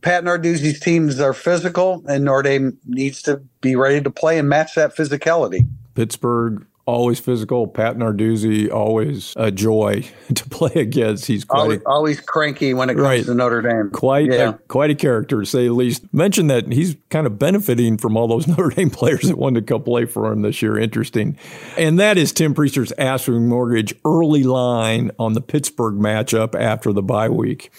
Pat 0.00 0.24
Narduzzi's 0.24 0.80
teams 0.80 1.20
are 1.20 1.34
physical, 1.34 2.02
and 2.08 2.24
Notre 2.24 2.42
Dame 2.42 2.78
needs 2.86 3.22
to 3.22 3.42
be 3.60 3.76
ready 3.76 4.00
to 4.00 4.10
play 4.10 4.38
and 4.38 4.48
match 4.48 4.74
that 4.74 4.96
physicality. 4.96 5.68
Pittsburgh 5.94 6.66
always 6.86 7.20
physical. 7.20 7.66
Pat 7.66 7.96
Narduzzi 7.96 8.70
always 8.70 9.32
a 9.36 9.50
joy 9.50 10.04
to 10.34 10.48
play 10.48 10.72
against. 10.74 11.26
He's 11.26 11.44
quite 11.44 11.60
always, 11.60 11.80
a, 11.80 11.88
always 11.88 12.20
cranky 12.20 12.74
when 12.74 12.90
it 12.90 12.94
comes 12.94 13.04
right. 13.04 13.24
to 13.24 13.34
Notre 13.34 13.62
Dame. 13.62 13.90
Quite 13.90 14.32
yeah. 14.32 14.50
a, 14.50 14.52
quite 14.52 14.90
a 14.90 14.94
character 14.94 15.40
to 15.40 15.46
say 15.46 15.66
the 15.66 15.72
least. 15.72 16.12
Mention 16.12 16.48
that 16.48 16.72
he's 16.72 16.96
kind 17.10 17.26
of 17.26 17.38
benefiting 17.38 17.98
from 17.98 18.16
all 18.16 18.28
those 18.28 18.46
Notre 18.48 18.70
Dame 18.70 18.90
players 18.90 19.22
that 19.22 19.38
wanted 19.38 19.66
to 19.66 19.72
come 19.72 19.82
play 19.82 20.04
for 20.04 20.32
him 20.32 20.42
this 20.42 20.62
year. 20.62 20.78
Interesting, 20.78 21.38
and 21.76 21.98
that 21.98 22.18
is 22.18 22.32
Tim 22.32 22.54
Prister's 22.54 22.92
Aspen 22.92 23.48
Mortgage 23.48 23.94
early 24.04 24.42
line 24.42 25.10
on 25.18 25.34
the 25.34 25.40
Pittsburgh 25.40 25.94
matchup 25.94 26.58
after 26.58 26.92
the 26.92 27.02
bye 27.02 27.28
week. 27.28 27.70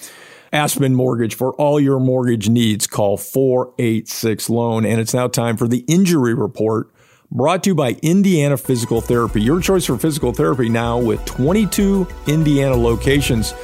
Aspen 0.54 0.94
Mortgage 0.94 1.34
for 1.34 1.54
all 1.54 1.80
your 1.80 2.00
mortgage 2.00 2.48
needs. 2.48 2.86
Call 2.86 3.18
486 3.18 4.52
Loan. 4.52 4.86
And 4.86 5.02
it's 5.02 5.14
now 5.14 5.28
time 5.28 5.58
for 5.58 5.68
the 5.68 5.80
injury 5.88 6.36
report 6.36 6.93
brought 7.34 7.64
to 7.64 7.72
you 7.72 7.76
by 7.76 7.98
Indiana 8.04 8.56
Physical 8.56 9.02
Therapy. 9.02 9.42
Your 9.42 9.60
choice 9.60 9.86
for 9.86 9.98
physical 9.98 10.32
therapy 10.34 10.70
now 10.70 11.00
with 11.00 11.26
22 11.26 12.08
Indiana 12.28 12.76
locations. 12.76 13.56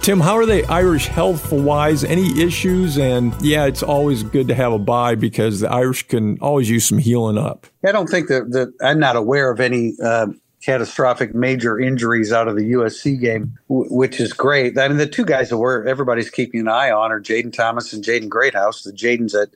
Tim, 0.00 0.20
how 0.20 0.36
are 0.36 0.46
they 0.46 0.64
Irish 0.64 1.06
health 1.06 1.52
wise? 1.52 2.02
Any 2.02 2.40
issues? 2.40 2.96
And 2.96 3.34
yeah, 3.42 3.66
it's 3.66 3.82
always 3.82 4.22
good 4.22 4.48
to 4.48 4.54
have 4.54 4.72
a 4.72 4.78
bye 4.78 5.16
because 5.16 5.60
the 5.60 5.70
Irish 5.70 6.08
can 6.08 6.38
always 6.38 6.70
use 6.70 6.86
some 6.86 6.96
healing 6.96 7.36
up. 7.36 7.66
I 7.84 7.92
don't 7.92 8.06
think 8.06 8.28
that, 8.28 8.52
that 8.52 8.72
I'm 8.80 8.98
not 8.98 9.16
aware 9.16 9.50
of 9.50 9.60
any 9.60 9.94
uh, 10.02 10.28
catastrophic 10.62 11.34
major 11.34 11.78
injuries 11.78 12.32
out 12.32 12.48
of 12.48 12.56
the 12.56 12.72
USC 12.72 13.20
game, 13.20 13.58
w- 13.68 13.92
which 13.94 14.20
is 14.20 14.32
great. 14.32 14.78
I 14.78 14.88
mean, 14.88 14.96
the 14.96 15.06
two 15.06 15.24
guys 15.26 15.50
that 15.50 15.58
we're 15.58 15.86
everybody's 15.86 16.30
keeping 16.30 16.60
an 16.60 16.68
eye 16.68 16.90
on 16.90 17.12
are 17.12 17.20
Jayden 17.20 17.52
Thomas 17.52 17.92
and 17.92 18.02
Jaden 18.02 18.28
Greathouse. 18.28 18.84
The 18.84 18.92
Jaden's 18.92 19.34
at 19.34 19.50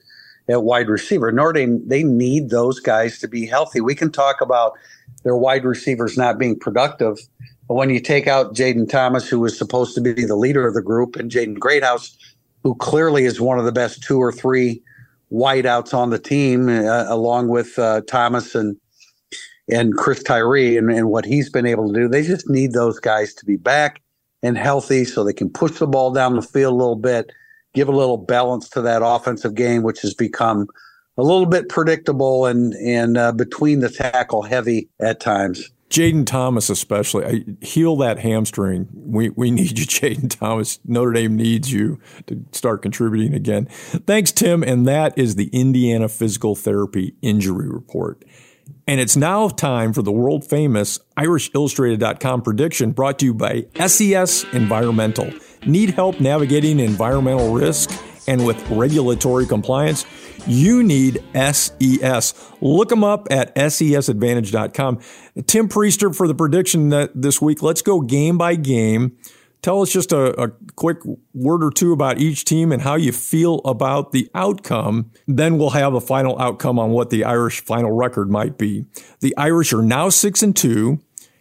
at 0.47 0.63
wide 0.63 0.89
receiver. 0.89 1.31
Dame 1.51 1.81
they 1.87 2.03
need 2.03 2.49
those 2.49 2.79
guys 2.79 3.19
to 3.19 3.27
be 3.27 3.45
healthy. 3.45 3.81
We 3.81 3.95
can 3.95 4.11
talk 4.11 4.41
about 4.41 4.73
their 5.23 5.35
wide 5.35 5.65
receivers 5.65 6.17
not 6.17 6.37
being 6.37 6.57
productive, 6.57 7.17
but 7.67 7.75
when 7.75 7.89
you 7.89 7.99
take 7.99 8.27
out 8.27 8.53
Jayden 8.53 8.89
Thomas, 8.89 9.27
who 9.27 9.39
was 9.39 9.57
supposed 9.57 9.95
to 9.95 10.01
be 10.01 10.13
the 10.13 10.35
leader 10.35 10.67
of 10.67 10.73
the 10.73 10.81
group, 10.81 11.15
and 11.15 11.31
Jaden 11.31 11.59
Greathouse, 11.59 12.15
who 12.63 12.75
clearly 12.75 13.25
is 13.25 13.41
one 13.41 13.59
of 13.59 13.65
the 13.65 13.71
best 13.71 14.03
two 14.03 14.19
or 14.19 14.31
three 14.31 14.81
wideouts 15.31 15.93
on 15.93 16.11
the 16.11 16.19
team, 16.19 16.69
uh, 16.69 17.05
along 17.07 17.47
with 17.47 17.77
uh, 17.79 18.01
Thomas 18.01 18.55
and 18.55 18.77
and 19.67 19.97
Chris 19.97 20.21
Tyree 20.21 20.77
and, 20.77 20.91
and 20.91 21.09
what 21.09 21.25
he's 21.25 21.49
been 21.49 21.65
able 21.65 21.91
to 21.91 21.99
do. 21.99 22.07
They 22.07 22.23
just 22.23 22.49
need 22.49 22.73
those 22.73 22.99
guys 22.99 23.33
to 23.35 23.45
be 23.45 23.55
back 23.55 24.01
and 24.43 24.57
healthy 24.57 25.05
so 25.05 25.23
they 25.23 25.33
can 25.33 25.49
push 25.49 25.79
the 25.79 25.87
ball 25.87 26.11
down 26.11 26.35
the 26.35 26.41
field 26.41 26.73
a 26.73 26.75
little 26.75 26.95
bit, 26.95 27.31
give 27.75 27.87
a 27.87 27.91
little 27.91 28.17
balance 28.17 28.69
to 28.69 28.81
that 28.81 29.01
offensive 29.03 29.53
game, 29.53 29.83
which 29.83 30.01
has 30.01 30.13
become 30.13 30.67
a 31.17 31.23
little 31.23 31.45
bit 31.45 31.69
predictable 31.69 32.45
and 32.45 32.73
and 32.73 33.17
uh, 33.17 33.31
between 33.31 33.81
the 33.81 33.89
tackle 33.89 34.41
heavy 34.41 34.89
at 34.99 35.19
times. 35.19 35.69
Jayden 35.89 36.25
Thomas, 36.25 36.69
especially, 36.69 37.25
I, 37.25 37.65
heal 37.65 37.95
that 37.97 38.19
hamstring. 38.19 38.87
We 38.93 39.29
we 39.29 39.51
need 39.51 39.77
you, 39.77 39.85
Jayden 39.85 40.29
Thomas. 40.29 40.79
Notre 40.85 41.13
Dame 41.13 41.35
needs 41.35 41.71
you 41.71 41.99
to 42.27 42.43
start 42.51 42.81
contributing 42.81 43.33
again. 43.33 43.67
Thanks, 43.67 44.31
Tim. 44.31 44.63
And 44.63 44.87
that 44.87 45.17
is 45.17 45.35
the 45.35 45.49
Indiana 45.53 46.09
Physical 46.09 46.55
Therapy 46.55 47.15
Injury 47.21 47.69
Report. 47.69 48.23
And 48.87 48.99
it's 48.99 49.15
now 49.15 49.47
time 49.47 49.93
for 49.93 50.01
the 50.01 50.11
world 50.11 50.47
famous 50.47 50.99
IrishIllustrated.com 51.17 52.41
prediction 52.41 52.91
brought 52.91 53.19
to 53.19 53.25
you 53.25 53.33
by 53.33 53.65
SES 53.85 54.43
Environmental. 54.53 55.31
Need 55.65 55.91
help 55.91 56.19
navigating 56.19 56.79
environmental 56.79 57.53
risk 57.53 57.91
and 58.27 58.45
with 58.45 58.69
regulatory 58.69 59.45
compliance? 59.45 60.05
You 60.47 60.83
need 60.83 61.23
SES. 61.33 62.33
Look 62.61 62.89
them 62.89 63.03
up 63.03 63.27
at 63.31 63.55
sesadvantage.com. 63.55 64.99
Tim 65.47 65.69
Prister 65.69 66.15
for 66.15 66.27
the 66.27 66.35
prediction 66.35 66.89
that 66.89 67.11
this 67.19 67.41
week. 67.41 67.61
Let's 67.61 67.81
go 67.81 68.01
game 68.01 68.37
by 68.37 68.55
game 68.55 69.17
Tell 69.65 69.81
us 69.81 69.91
just 69.91 70.11
a, 70.11 70.39
a, 70.39 70.51
quick 70.75 70.99
word 71.33 71.63
or 71.63 71.71
two 71.71 71.91
about 71.91 72.19
each 72.19 72.45
team 72.45 72.71
and 72.71 72.83
how 72.83 72.93
you 72.93 73.11
feel 73.11 73.61
about 73.65 74.11
the 74.11 74.29
outcome. 74.35 75.09
Then 75.27 75.57
we'll 75.57 75.71
have 75.71 75.95
a 75.95 75.99
final 75.99 76.37
outcome 76.39 76.77
on 76.77 76.91
what 76.91 77.09
the 77.09 77.23
Irish 77.23 77.65
final 77.65 77.91
record 77.91 78.29
might 78.29 78.59
be. 78.59 78.85
The 79.21 79.35
Irish 79.37 79.73
are 79.73 79.81
now 79.81 80.09
six 80.09 80.43
and 80.43 80.55
two. 80.55 80.99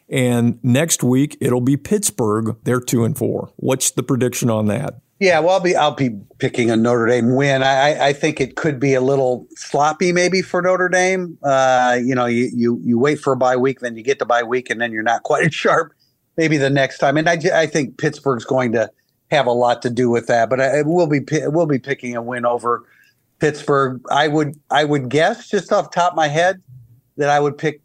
And 0.08 0.62
next 0.62 1.02
week 1.02 1.36
it'll 1.40 1.60
be 1.60 1.76
Pittsburgh. 1.76 2.56
They're 2.64 2.80
two 2.80 3.04
and 3.04 3.16
four. 3.16 3.50
What's 3.56 3.90
the 3.90 4.02
prediction 4.02 4.50
on 4.50 4.66
that? 4.66 5.00
Yeah, 5.20 5.38
well, 5.38 5.54
I'll 5.54 5.60
be 5.60 5.76
I'll 5.76 5.94
be 5.94 6.10
picking 6.38 6.70
a 6.70 6.76
Notre 6.76 7.06
Dame 7.06 7.36
win. 7.36 7.62
I, 7.62 8.08
I 8.08 8.12
think 8.12 8.40
it 8.40 8.56
could 8.56 8.80
be 8.80 8.94
a 8.94 9.00
little 9.00 9.46
sloppy, 9.50 10.12
maybe 10.12 10.42
for 10.42 10.60
Notre 10.60 10.88
Dame. 10.88 11.38
Uh, 11.42 11.98
you 12.02 12.14
know, 12.14 12.26
you, 12.26 12.50
you 12.52 12.80
you 12.82 12.98
wait 12.98 13.20
for 13.20 13.32
a 13.32 13.36
bye 13.36 13.56
week, 13.56 13.80
then 13.80 13.96
you 13.96 14.02
get 14.02 14.18
the 14.18 14.26
bye 14.26 14.42
week, 14.42 14.70
and 14.70 14.80
then 14.80 14.92
you're 14.92 15.04
not 15.04 15.22
quite 15.24 15.46
as 15.46 15.54
sharp 15.54 15.94
maybe 16.36 16.56
the 16.56 16.70
next 16.70 16.98
time. 16.98 17.16
And 17.16 17.28
I, 17.28 17.38
I 17.54 17.66
think 17.66 17.98
Pittsburgh's 17.98 18.44
going 18.44 18.72
to 18.72 18.90
have 19.30 19.46
a 19.46 19.52
lot 19.52 19.82
to 19.82 19.90
do 19.90 20.10
with 20.10 20.26
that. 20.26 20.50
But 20.50 20.60
I, 20.60 20.82
we'll 20.82 21.06
be 21.06 21.20
we'll 21.30 21.66
be 21.66 21.78
picking 21.78 22.16
a 22.16 22.22
win 22.22 22.44
over 22.44 22.84
Pittsburgh. 23.38 24.00
I 24.10 24.28
would 24.28 24.58
I 24.70 24.84
would 24.84 25.08
guess 25.08 25.48
just 25.48 25.72
off 25.72 25.90
top 25.90 26.12
of 26.12 26.16
my 26.16 26.28
head 26.28 26.62
that 27.16 27.30
I 27.30 27.40
would 27.40 27.56
pick 27.56 27.80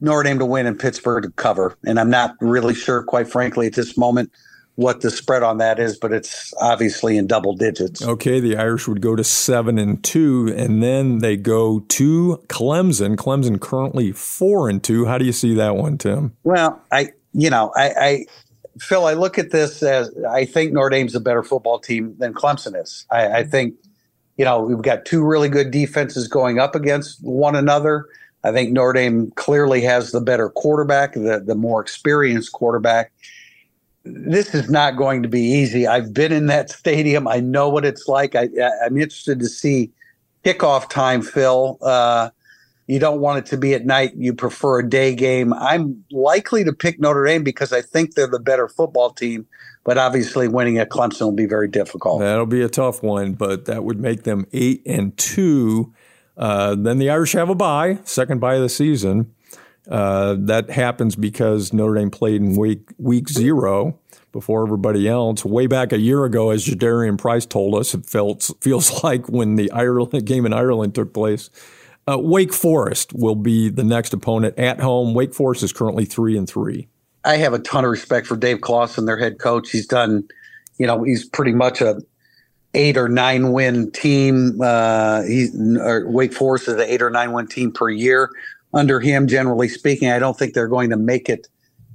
Notre 0.00 0.22
Dame 0.22 0.38
to 0.38 0.46
win 0.46 0.66
and 0.66 0.78
Pittsburgh 0.78 1.24
to 1.24 1.30
cover. 1.30 1.76
And 1.84 1.98
I'm 2.00 2.10
not 2.10 2.34
really 2.40 2.74
sure, 2.74 3.02
quite 3.02 3.28
frankly, 3.28 3.66
at 3.66 3.74
this 3.74 3.96
moment 3.96 4.30
what 4.76 5.02
the 5.02 5.10
spread 5.10 5.42
on 5.42 5.58
that 5.58 5.78
is, 5.78 5.98
but 5.98 6.10
it's 6.10 6.54
obviously 6.58 7.18
in 7.18 7.26
double 7.26 7.54
digits. 7.54 8.02
Okay, 8.02 8.40
the 8.40 8.56
Irish 8.56 8.88
would 8.88 9.02
go 9.02 9.14
to 9.14 9.22
seven 9.22 9.78
and 9.78 10.02
two, 10.02 10.54
and 10.56 10.82
then 10.82 11.18
they 11.18 11.36
go 11.36 11.80
to 11.80 12.42
Clemson. 12.46 13.16
Clemson 13.16 13.60
currently 13.60 14.12
four 14.12 14.70
and 14.70 14.82
two. 14.82 15.04
How 15.04 15.18
do 15.18 15.26
you 15.26 15.32
see 15.32 15.54
that 15.54 15.76
one, 15.76 15.98
Tim? 15.98 16.34
Well, 16.44 16.80
I 16.90 17.10
you 17.32 17.50
know, 17.50 17.72
I, 17.76 17.90
I 17.90 18.26
Phil, 18.78 19.06
I 19.06 19.14
look 19.14 19.38
at 19.38 19.50
this 19.50 19.82
as 19.82 20.10
I 20.28 20.44
think 20.44 20.72
Notre 20.72 20.90
Dame's 20.90 21.14
a 21.14 21.20
better 21.20 21.42
football 21.42 21.78
team 21.78 22.14
than 22.18 22.32
Clemson 22.32 22.80
is. 22.80 23.06
I, 23.10 23.38
I, 23.38 23.44
think, 23.44 23.74
you 24.36 24.44
know, 24.44 24.60
we've 24.60 24.82
got 24.82 25.04
two 25.04 25.24
really 25.24 25.48
good 25.48 25.70
defenses 25.70 26.28
going 26.28 26.58
up 26.58 26.74
against 26.74 27.22
one 27.22 27.56
another. 27.56 28.06
I 28.42 28.52
think 28.52 28.72
Notre 28.72 28.94
Dame 28.94 29.30
clearly 29.32 29.82
has 29.82 30.12
the 30.12 30.20
better 30.20 30.48
quarterback, 30.48 31.14
the, 31.14 31.42
the 31.44 31.54
more 31.54 31.80
experienced 31.80 32.52
quarterback. 32.52 33.12
This 34.04 34.54
is 34.54 34.70
not 34.70 34.96
going 34.96 35.22
to 35.22 35.28
be 35.28 35.42
easy. 35.42 35.86
I've 35.86 36.14
been 36.14 36.32
in 36.32 36.46
that 36.46 36.70
stadium. 36.70 37.28
I 37.28 37.40
know 37.40 37.68
what 37.68 37.84
it's 37.84 38.08
like. 38.08 38.34
I, 38.34 38.48
am 38.84 38.96
interested 38.96 39.40
to 39.40 39.48
see 39.48 39.90
kickoff 40.44 40.88
time, 40.88 41.22
Phil. 41.22 41.78
Uh, 41.82 42.30
you 42.86 42.98
don't 42.98 43.20
want 43.20 43.38
it 43.38 43.46
to 43.46 43.56
be 43.56 43.74
at 43.74 43.86
night. 43.86 44.14
You 44.16 44.34
prefer 44.34 44.80
a 44.80 44.88
day 44.88 45.14
game. 45.14 45.52
I'm 45.52 46.04
likely 46.10 46.64
to 46.64 46.72
pick 46.72 46.98
Notre 46.98 47.24
Dame 47.24 47.44
because 47.44 47.72
I 47.72 47.82
think 47.82 48.14
they're 48.14 48.26
the 48.26 48.40
better 48.40 48.68
football 48.68 49.10
team, 49.10 49.46
but 49.84 49.96
obviously 49.96 50.48
winning 50.48 50.78
at 50.78 50.88
Clemson 50.88 51.20
will 51.20 51.32
be 51.32 51.46
very 51.46 51.68
difficult. 51.68 52.20
That'll 52.20 52.46
be 52.46 52.62
a 52.62 52.68
tough 52.68 53.00
one, 53.00 53.34
but 53.34 53.66
that 53.66 53.84
would 53.84 54.00
make 54.00 54.24
them 54.24 54.44
eight 54.52 54.82
and 54.86 55.16
two. 55.16 55.92
Uh, 56.40 56.74
then 56.74 56.98
the 56.98 57.10
Irish 57.10 57.32
have 57.32 57.50
a 57.50 57.54
bye, 57.54 57.98
second 58.04 58.40
bye 58.40 58.54
of 58.54 58.62
the 58.62 58.68
season. 58.70 59.32
Uh, 59.88 60.36
that 60.38 60.70
happens 60.70 61.14
because 61.14 61.72
Notre 61.72 61.94
Dame 61.94 62.10
played 62.10 62.40
in 62.40 62.56
week 62.56 62.90
week 62.98 63.28
zero 63.28 63.98
before 64.32 64.64
everybody 64.64 65.06
else. 65.06 65.44
Way 65.44 65.66
back 65.66 65.92
a 65.92 65.98
year 65.98 66.24
ago, 66.24 66.50
as 66.50 66.64
Jadarian 66.64 67.18
Price 67.18 67.44
told 67.44 67.74
us, 67.74 67.92
it 67.94 68.06
felt 68.06 68.50
feels 68.60 69.02
like 69.04 69.28
when 69.28 69.56
the 69.56 69.70
Ireland 69.70 70.24
game 70.24 70.46
in 70.46 70.52
Ireland 70.52 70.94
took 70.94 71.12
place. 71.12 71.50
Uh, 72.10 72.18
Wake 72.18 72.54
Forest 72.54 73.12
will 73.12 73.34
be 73.34 73.68
the 73.68 73.84
next 73.84 74.12
opponent 74.14 74.58
at 74.58 74.80
home. 74.80 75.12
Wake 75.12 75.34
Forest 75.34 75.62
is 75.62 75.72
currently 75.72 76.06
three 76.06 76.36
and 76.36 76.48
three. 76.48 76.88
I 77.24 77.36
have 77.36 77.52
a 77.52 77.58
ton 77.58 77.84
of 77.84 77.90
respect 77.90 78.26
for 78.26 78.36
Dave 78.36 78.62
Clawson, 78.62 79.04
their 79.04 79.18
head 79.18 79.38
coach. 79.38 79.70
He's 79.70 79.86
done, 79.86 80.26
you 80.78 80.86
know, 80.86 81.02
he's 81.02 81.28
pretty 81.28 81.52
much 81.52 81.82
a 81.82 82.00
eight 82.74 82.96
or 82.96 83.08
nine 83.08 83.52
win 83.52 83.90
team. 83.90 84.60
Uh, 84.62 85.22
he's 85.22 85.50
Wake 85.54 86.32
Forest 86.32 86.68
is 86.68 86.74
an 86.74 86.80
eight 86.80 87.02
or 87.02 87.10
nine 87.10 87.32
win 87.32 87.46
team 87.46 87.72
per 87.72 87.88
year 87.88 88.30
under 88.72 89.00
him. 89.00 89.26
Generally 89.26 89.68
speaking, 89.68 90.10
I 90.10 90.18
don't 90.18 90.38
think 90.38 90.54
they're 90.54 90.68
going 90.68 90.90
to 90.90 90.96
make 90.96 91.28
it 91.28 91.48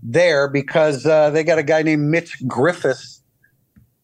there 0.04 0.48
because 0.48 1.06
uh, 1.06 1.30
they 1.30 1.44
got 1.44 1.58
a 1.58 1.64
guy 1.64 1.82
named 1.82 2.04
Mitch 2.04 2.38
Griffis 2.46 3.22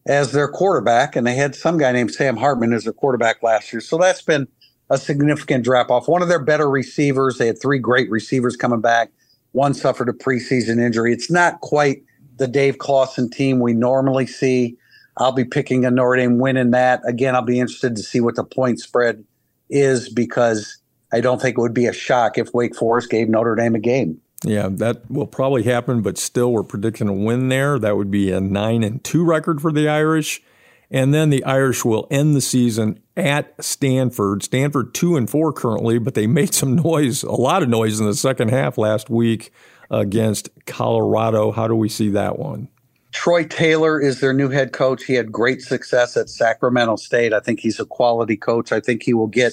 as 0.06 0.32
their 0.32 0.48
quarterback, 0.48 1.14
and 1.14 1.26
they 1.26 1.34
had 1.34 1.54
some 1.54 1.78
guy 1.78 1.92
named 1.92 2.12
Sam 2.12 2.36
Hartman 2.36 2.72
as 2.72 2.84
their 2.84 2.92
quarterback 2.92 3.42
last 3.42 3.72
year. 3.72 3.80
So 3.80 3.98
that's 3.98 4.22
been 4.22 4.48
a 4.90 4.98
significant 4.98 5.64
drop 5.64 5.90
off. 5.90 6.08
One 6.08 6.22
of 6.22 6.28
their 6.28 6.42
better 6.42 6.68
receivers, 6.68 7.38
they 7.38 7.46
had 7.46 7.60
three 7.60 7.78
great 7.78 8.10
receivers 8.10 8.56
coming 8.56 8.80
back. 8.80 9.10
One 9.52 9.74
suffered 9.74 10.08
a 10.08 10.12
preseason 10.12 10.80
injury. 10.80 11.12
It's 11.12 11.30
not 11.30 11.60
quite 11.60 12.02
the 12.36 12.48
Dave 12.48 12.78
Clawson 12.78 13.30
team 13.30 13.60
we 13.60 13.74
normally 13.74 14.26
see. 14.26 14.76
I'll 15.16 15.32
be 15.32 15.44
picking 15.44 15.84
a 15.84 15.90
Notre 15.90 16.16
Dame 16.16 16.38
win 16.38 16.56
in 16.56 16.70
that. 16.70 17.02
Again, 17.06 17.34
I'll 17.34 17.42
be 17.42 17.60
interested 17.60 17.96
to 17.96 18.02
see 18.02 18.20
what 18.20 18.36
the 18.36 18.44
point 18.44 18.80
spread 18.80 19.24
is 19.68 20.08
because 20.08 20.78
I 21.12 21.20
don't 21.20 21.40
think 21.40 21.58
it 21.58 21.60
would 21.60 21.74
be 21.74 21.86
a 21.86 21.92
shock 21.92 22.38
if 22.38 22.54
Wake 22.54 22.74
Forest 22.74 23.10
gave 23.10 23.28
Notre 23.28 23.54
Dame 23.54 23.74
a 23.74 23.78
game. 23.78 24.20
Yeah, 24.44 24.68
that 24.72 25.08
will 25.10 25.26
probably 25.26 25.62
happen, 25.62 26.02
but 26.02 26.18
still, 26.18 26.52
we're 26.52 26.64
predicting 26.64 27.08
a 27.08 27.12
win 27.12 27.48
there. 27.48 27.78
That 27.78 27.96
would 27.96 28.10
be 28.10 28.32
a 28.32 28.40
nine 28.40 28.82
and 28.82 29.02
two 29.04 29.24
record 29.24 29.60
for 29.60 29.70
the 29.70 29.88
Irish, 29.88 30.42
and 30.90 31.14
then 31.14 31.30
the 31.30 31.44
Irish 31.44 31.84
will 31.84 32.08
end 32.10 32.34
the 32.34 32.40
season 32.40 33.00
at 33.16 33.54
Stanford. 33.62 34.42
Stanford 34.42 34.94
two 34.94 35.16
and 35.16 35.30
four 35.30 35.52
currently, 35.52 35.98
but 35.98 36.14
they 36.14 36.26
made 36.26 36.54
some 36.54 36.74
noise, 36.74 37.22
a 37.22 37.32
lot 37.32 37.62
of 37.62 37.68
noise 37.68 38.00
in 38.00 38.06
the 38.06 38.14
second 38.14 38.48
half 38.48 38.78
last 38.78 39.08
week 39.08 39.52
against 39.90 40.48
Colorado. 40.66 41.52
How 41.52 41.68
do 41.68 41.76
we 41.76 41.88
see 41.88 42.08
that 42.10 42.38
one? 42.38 42.68
Troy 43.12 43.44
Taylor 43.44 44.00
is 44.00 44.20
their 44.20 44.32
new 44.32 44.48
head 44.48 44.72
coach. 44.72 45.04
He 45.04 45.14
had 45.14 45.30
great 45.30 45.60
success 45.60 46.16
at 46.16 46.30
Sacramento 46.30 46.96
State. 46.96 47.32
I 47.32 47.40
think 47.40 47.60
he's 47.60 47.78
a 47.78 47.84
quality 47.84 48.36
coach. 48.36 48.72
I 48.72 48.80
think 48.80 49.02
he 49.02 49.12
will 49.14 49.26
get 49.26 49.52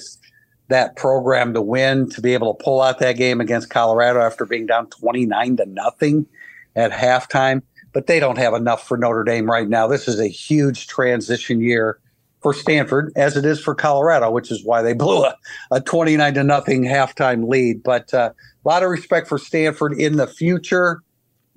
that 0.68 0.96
program 0.96 1.52
to 1.54 1.60
win, 1.60 2.08
to 2.10 2.22
be 2.22 2.32
able 2.32 2.54
to 2.54 2.64
pull 2.64 2.80
out 2.80 2.98
that 3.00 3.16
game 3.16 3.40
against 3.40 3.68
Colorado 3.68 4.20
after 4.20 4.46
being 4.46 4.66
down 4.66 4.86
29 4.88 5.58
to 5.58 5.66
nothing 5.66 6.26
at 6.74 6.90
halftime. 6.90 7.62
But 7.92 8.06
they 8.06 8.18
don't 8.18 8.38
have 8.38 8.54
enough 8.54 8.86
for 8.86 8.96
Notre 8.96 9.24
Dame 9.24 9.50
right 9.50 9.68
now. 9.68 9.86
This 9.86 10.08
is 10.08 10.20
a 10.20 10.28
huge 10.28 10.86
transition 10.86 11.60
year 11.60 11.98
for 12.40 12.54
Stanford, 12.54 13.12
as 13.16 13.36
it 13.36 13.44
is 13.44 13.60
for 13.60 13.74
Colorado, 13.74 14.30
which 14.30 14.50
is 14.50 14.64
why 14.64 14.80
they 14.80 14.92
blew 14.94 15.24
a, 15.24 15.36
a 15.70 15.80
29 15.80 16.34
to 16.34 16.44
nothing 16.44 16.84
halftime 16.84 17.46
lead. 17.48 17.82
But 17.82 18.14
uh, 18.14 18.32
a 18.64 18.68
lot 18.68 18.82
of 18.82 18.90
respect 18.90 19.28
for 19.28 19.38
Stanford 19.38 19.92
in 19.92 20.16
the 20.16 20.26
future. 20.26 21.02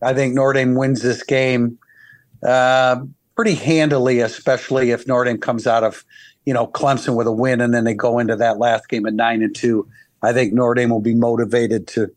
I 0.02 0.14
think 0.14 0.34
Notre 0.34 0.54
Dame 0.54 0.76
wins 0.76 1.02
this 1.02 1.24
game 1.24 1.78
uh, 2.46 3.02
pretty 3.36 3.56
handily, 3.56 4.20
especially 4.20 4.92
if 4.92 5.06
Dame 5.06 5.38
comes 5.38 5.68
out 5.68 5.84
of 5.84 6.04
you 6.46 6.54
know 6.54 6.68
Clemson 6.68 7.16
with 7.16 7.28
a 7.28 7.32
win, 7.32 7.62
and 7.62 7.74
then 7.74 7.84
they 7.84 7.94
go 7.94 8.20
into 8.20 8.36
that 8.36 8.58
last 8.58 8.90
game 8.90 9.06
at 9.06 9.14
nine 9.14 9.42
and 9.42 9.56
two. 9.56 9.88
I 10.22 10.34
think 10.34 10.54
Notre 10.54 10.76
Dame 10.76 10.90
will 10.90 11.02
be 11.02 11.16
motivated 11.16 11.88
to 11.90 12.12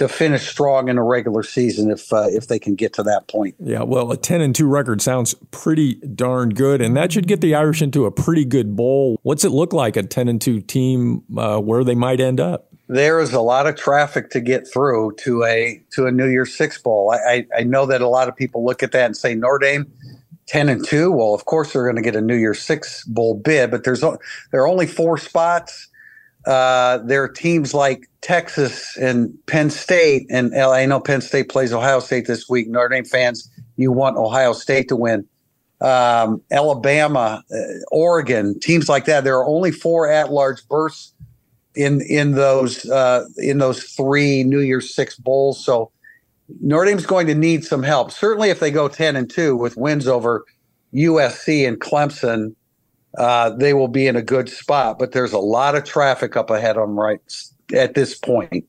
to 0.00 0.08
finish 0.08 0.48
strong 0.48 0.88
in 0.88 0.96
a 0.96 1.02
regular 1.02 1.42
season 1.42 1.90
if 1.90 2.10
uh, 2.10 2.26
if 2.28 2.48
they 2.48 2.58
can 2.58 2.74
get 2.74 2.94
to 2.94 3.02
that 3.02 3.28
point. 3.28 3.54
Yeah, 3.60 3.82
well, 3.82 4.10
a 4.10 4.16
ten 4.16 4.40
and 4.40 4.54
two 4.54 4.66
record 4.66 5.02
sounds 5.02 5.34
pretty 5.50 5.94
darn 5.94 6.50
good, 6.50 6.80
and 6.80 6.96
that 6.96 7.12
should 7.12 7.28
get 7.28 7.42
the 7.42 7.54
Irish 7.54 7.82
into 7.82 8.06
a 8.06 8.10
pretty 8.10 8.46
good 8.46 8.74
bowl. 8.74 9.18
What's 9.22 9.44
it 9.44 9.50
look 9.50 9.74
like 9.74 9.96
a 9.96 10.02
ten 10.02 10.28
and 10.28 10.40
two 10.40 10.62
team 10.62 11.22
uh, 11.36 11.58
where 11.60 11.84
they 11.84 11.94
might 11.94 12.18
end 12.18 12.40
up? 12.40 12.69
There 12.92 13.20
is 13.20 13.32
a 13.32 13.40
lot 13.40 13.68
of 13.68 13.76
traffic 13.76 14.30
to 14.30 14.40
get 14.40 14.66
through 14.66 15.14
to 15.18 15.44
a 15.44 15.80
to 15.92 16.06
a 16.06 16.12
New 16.12 16.26
Year's 16.26 16.56
Six 16.56 16.82
bowl. 16.82 17.12
I, 17.12 17.46
I, 17.56 17.62
know 17.62 17.86
that 17.86 18.00
a 18.00 18.08
lot 18.08 18.26
of 18.26 18.34
people 18.34 18.64
look 18.64 18.82
at 18.82 18.90
that 18.90 19.06
and 19.06 19.16
say 19.16 19.32
Notre 19.36 19.60
Dame 19.60 19.92
10 20.48 20.68
and 20.68 20.84
2 20.84 21.12
well 21.12 21.32
of 21.32 21.44
course 21.44 21.72
they're 21.72 21.84
going 21.84 21.94
to 21.94 22.02
get 22.02 22.16
a 22.16 22.20
new 22.20 22.34
year's 22.34 22.60
six 22.60 23.04
bowl 23.04 23.34
bid 23.34 23.70
but 23.70 23.84
there's 23.84 24.00
there 24.00 24.60
are 24.60 24.66
only 24.66 24.86
four 24.86 25.16
spots. 25.16 25.86
Uh, 26.46 26.98
there 26.98 27.22
are 27.22 27.28
teams 27.28 27.72
like 27.74 28.08
texas 28.22 28.96
and 28.96 29.32
penn 29.46 29.70
state 29.70 30.26
and 30.28 30.52
i 30.56 30.84
know 30.84 30.98
penn 30.98 31.20
state 31.20 31.48
plays 31.48 31.72
ohio 31.72 32.00
state 32.00 32.26
this 32.26 32.48
week. 32.48 32.68
Notre 32.68 32.88
dame 32.88 33.04
fans 33.04 33.48
you 33.76 33.92
want 33.92 34.16
ohio 34.16 34.52
state 34.52 34.88
to 34.88 34.96
win. 34.96 35.24
Um, 35.80 36.42
alabama 36.50 37.44
uh, 37.54 37.56
oregon 37.92 38.58
teams 38.58 38.88
like 38.88 39.04
that. 39.04 39.22
There 39.22 39.38
are 39.38 39.46
only 39.46 39.70
four 39.70 40.10
at-large 40.10 40.66
berths 40.66 41.12
in 41.74 42.00
in 42.02 42.32
those 42.32 42.88
uh, 42.90 43.24
in 43.36 43.58
those 43.58 43.82
three 43.84 44.44
new 44.44 44.60
year's 44.60 44.94
six 44.94 45.16
bowls 45.16 45.64
so 45.64 45.90
Notre 46.60 46.86
Dame's 46.86 47.06
going 47.06 47.26
to 47.28 47.34
need 47.34 47.64
some 47.64 47.82
help. 47.82 48.10
Certainly, 48.10 48.50
if 48.50 48.60
they 48.60 48.70
go 48.70 48.88
ten 48.88 49.16
and 49.16 49.30
two 49.30 49.56
with 49.56 49.76
wins 49.76 50.08
over 50.08 50.44
USC 50.94 51.66
and 51.66 51.80
Clemson, 51.80 52.54
uh, 53.18 53.50
they 53.50 53.74
will 53.74 53.88
be 53.88 54.06
in 54.06 54.16
a 54.16 54.22
good 54.22 54.48
spot. 54.48 54.98
But 54.98 55.12
there's 55.12 55.32
a 55.32 55.38
lot 55.38 55.74
of 55.74 55.84
traffic 55.84 56.36
up 56.36 56.50
ahead 56.50 56.76
them 56.76 56.98
right 56.98 57.20
at 57.74 57.94
this 57.94 58.18
point. 58.18 58.66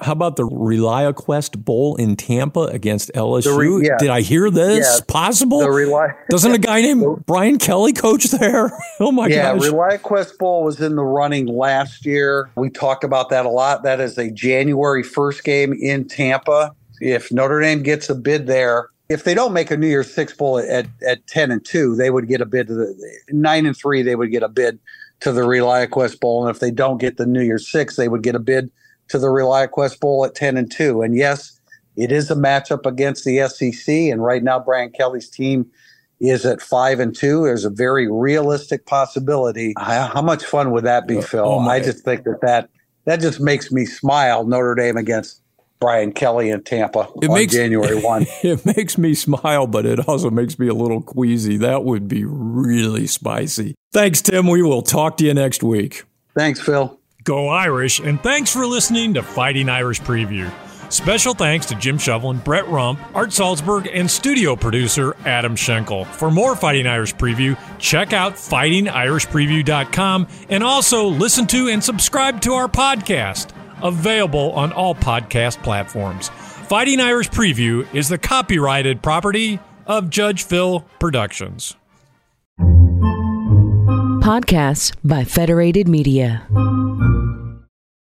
How 0.00 0.12
about 0.12 0.36
the 0.36 0.42
ReliaQuest 0.42 1.64
Bowl 1.64 1.96
in 1.96 2.16
Tampa 2.16 2.62
against 2.62 3.12
LSU? 3.14 3.56
Re, 3.56 3.86
yeah. 3.86 3.96
Did 3.98 4.10
I 4.10 4.20
hear 4.20 4.50
this? 4.50 4.84
Yeah. 4.84 5.04
Possible? 5.06 5.60
Reli- 5.60 6.14
Doesn't 6.28 6.52
a 6.52 6.58
guy 6.58 6.82
named 6.82 7.24
Brian 7.26 7.58
Kelly 7.58 7.92
coach 7.92 8.24
there? 8.24 8.72
oh 9.00 9.12
my 9.12 9.28
yeah, 9.28 9.54
gosh. 9.54 9.64
Yeah, 9.64 9.70
ReliaQuest 9.70 10.38
Bowl 10.38 10.64
was 10.64 10.80
in 10.80 10.96
the 10.96 11.04
running 11.04 11.46
last 11.46 12.04
year. 12.04 12.50
We 12.56 12.68
talked 12.68 13.04
about 13.04 13.30
that 13.30 13.46
a 13.46 13.50
lot. 13.50 13.84
That 13.84 14.00
is 14.00 14.18
a 14.18 14.30
January 14.30 15.02
1st 15.02 15.44
game 15.44 15.72
in 15.72 16.06
Tampa 16.08 16.74
if 17.00 17.32
Notre 17.32 17.60
Dame 17.60 17.82
gets 17.82 18.08
a 18.08 18.14
bid 18.14 18.46
there, 18.46 18.90
if 19.08 19.24
they 19.24 19.34
don't 19.34 19.52
make 19.52 19.70
a 19.70 19.76
New 19.76 19.86
Year's 19.86 20.12
Six 20.12 20.32
bowl 20.34 20.58
at, 20.58 20.86
at 21.06 21.26
ten 21.26 21.50
and 21.50 21.64
two, 21.64 21.94
they 21.94 22.10
would 22.10 22.28
get 22.28 22.40
a 22.40 22.46
bid 22.46 22.66
to 22.68 22.74
the 22.74 23.14
nine 23.30 23.66
and 23.66 23.76
three. 23.76 24.02
They 24.02 24.16
would 24.16 24.30
get 24.30 24.42
a 24.42 24.48
bid 24.48 24.78
to 25.20 25.32
the 25.32 25.42
ReliaQuest 25.42 26.20
Bowl, 26.20 26.46
and 26.46 26.54
if 26.54 26.60
they 26.60 26.70
don't 26.70 26.98
get 26.98 27.16
the 27.16 27.26
New 27.26 27.42
Year's 27.42 27.70
Six, 27.70 27.96
they 27.96 28.08
would 28.08 28.22
get 28.22 28.34
a 28.34 28.40
bid 28.40 28.70
to 29.08 29.18
the 29.18 29.28
ReliaQuest 29.28 30.00
Bowl 30.00 30.24
at 30.24 30.34
ten 30.34 30.56
and 30.56 30.70
two. 30.70 31.02
And 31.02 31.16
yes, 31.16 31.60
it 31.96 32.12
is 32.12 32.30
a 32.30 32.34
matchup 32.34 32.86
against 32.86 33.24
the 33.24 33.46
SEC, 33.48 33.88
and 33.88 34.22
right 34.22 34.42
now 34.42 34.58
Brian 34.60 34.90
Kelly's 34.90 35.28
team 35.28 35.70
is 36.20 36.46
at 36.46 36.60
five 36.60 37.00
and 37.00 37.14
two. 37.14 37.44
There's 37.44 37.64
a 37.64 37.70
very 37.70 38.10
realistic 38.10 38.86
possibility. 38.86 39.74
How, 39.78 40.22
much 40.22 40.44
fun 40.44 40.70
would 40.72 40.84
that 40.84 41.06
be, 41.06 41.20
Phil? 41.20 41.44
Oh 41.44 41.60
I 41.60 41.80
just 41.80 42.04
think 42.04 42.24
that 42.24 42.40
that 42.42 42.70
that 43.04 43.20
just 43.20 43.40
makes 43.40 43.70
me 43.70 43.86
smile. 43.86 44.44
Notre 44.44 44.74
Dame 44.74 44.96
against 44.96 45.42
Brian 45.78 46.12
Kelly 46.12 46.50
in 46.50 46.62
Tampa 46.62 47.08
it 47.20 47.28
on 47.28 47.34
makes, 47.34 47.52
January 47.52 48.00
1. 48.00 48.26
It 48.42 48.64
makes 48.64 48.96
me 48.96 49.14
smile, 49.14 49.66
but 49.66 49.84
it 49.86 50.08
also 50.08 50.30
makes 50.30 50.58
me 50.58 50.68
a 50.68 50.74
little 50.74 51.02
queasy. 51.02 51.56
That 51.58 51.84
would 51.84 52.08
be 52.08 52.24
really 52.24 53.06
spicy. 53.06 53.74
Thanks, 53.92 54.22
Tim. 54.22 54.46
We 54.46 54.62
will 54.62 54.82
talk 54.82 55.16
to 55.18 55.24
you 55.24 55.34
next 55.34 55.62
week. 55.62 56.04
Thanks, 56.34 56.60
Phil. 56.60 56.98
Go 57.26 57.48
Irish, 57.48 57.98
and 57.98 58.22
thanks 58.22 58.52
for 58.52 58.64
listening 58.66 59.14
to 59.14 59.22
Fighting 59.22 59.68
Irish 59.68 60.00
Preview. 60.00 60.50
Special 60.92 61.34
thanks 61.34 61.66
to 61.66 61.74
Jim 61.74 61.98
Shovelin, 61.98 62.42
Brett 62.44 62.68
Rump, 62.68 63.00
Art 63.14 63.32
Salzburg, 63.32 63.88
and 63.92 64.08
studio 64.08 64.54
producer 64.54 65.16
Adam 65.24 65.56
Schenkel. 65.56 66.04
For 66.04 66.30
more 66.30 66.54
Fighting 66.54 66.86
Irish 66.86 67.16
Preview, 67.16 67.58
check 67.80 68.12
out 68.12 68.34
fightingirishpreview.com 68.34 70.28
and 70.48 70.62
also 70.62 71.06
listen 71.08 71.48
to 71.48 71.68
and 71.68 71.82
subscribe 71.82 72.40
to 72.42 72.52
our 72.52 72.68
podcast 72.68 73.50
available 73.82 74.52
on 74.52 74.72
all 74.72 74.94
podcast 74.94 75.60
platforms. 75.64 76.28
Fighting 76.28 77.00
Irish 77.00 77.28
Preview 77.30 77.92
is 77.92 78.08
the 78.08 78.18
copyrighted 78.18 79.02
property 79.02 79.58
of 79.86 80.10
Judge 80.10 80.44
Phil 80.44 80.80
Productions. 81.00 81.76
Podcasts 84.22 84.94
by 85.04 85.24
Federated 85.24 85.86
Media. 85.88 86.46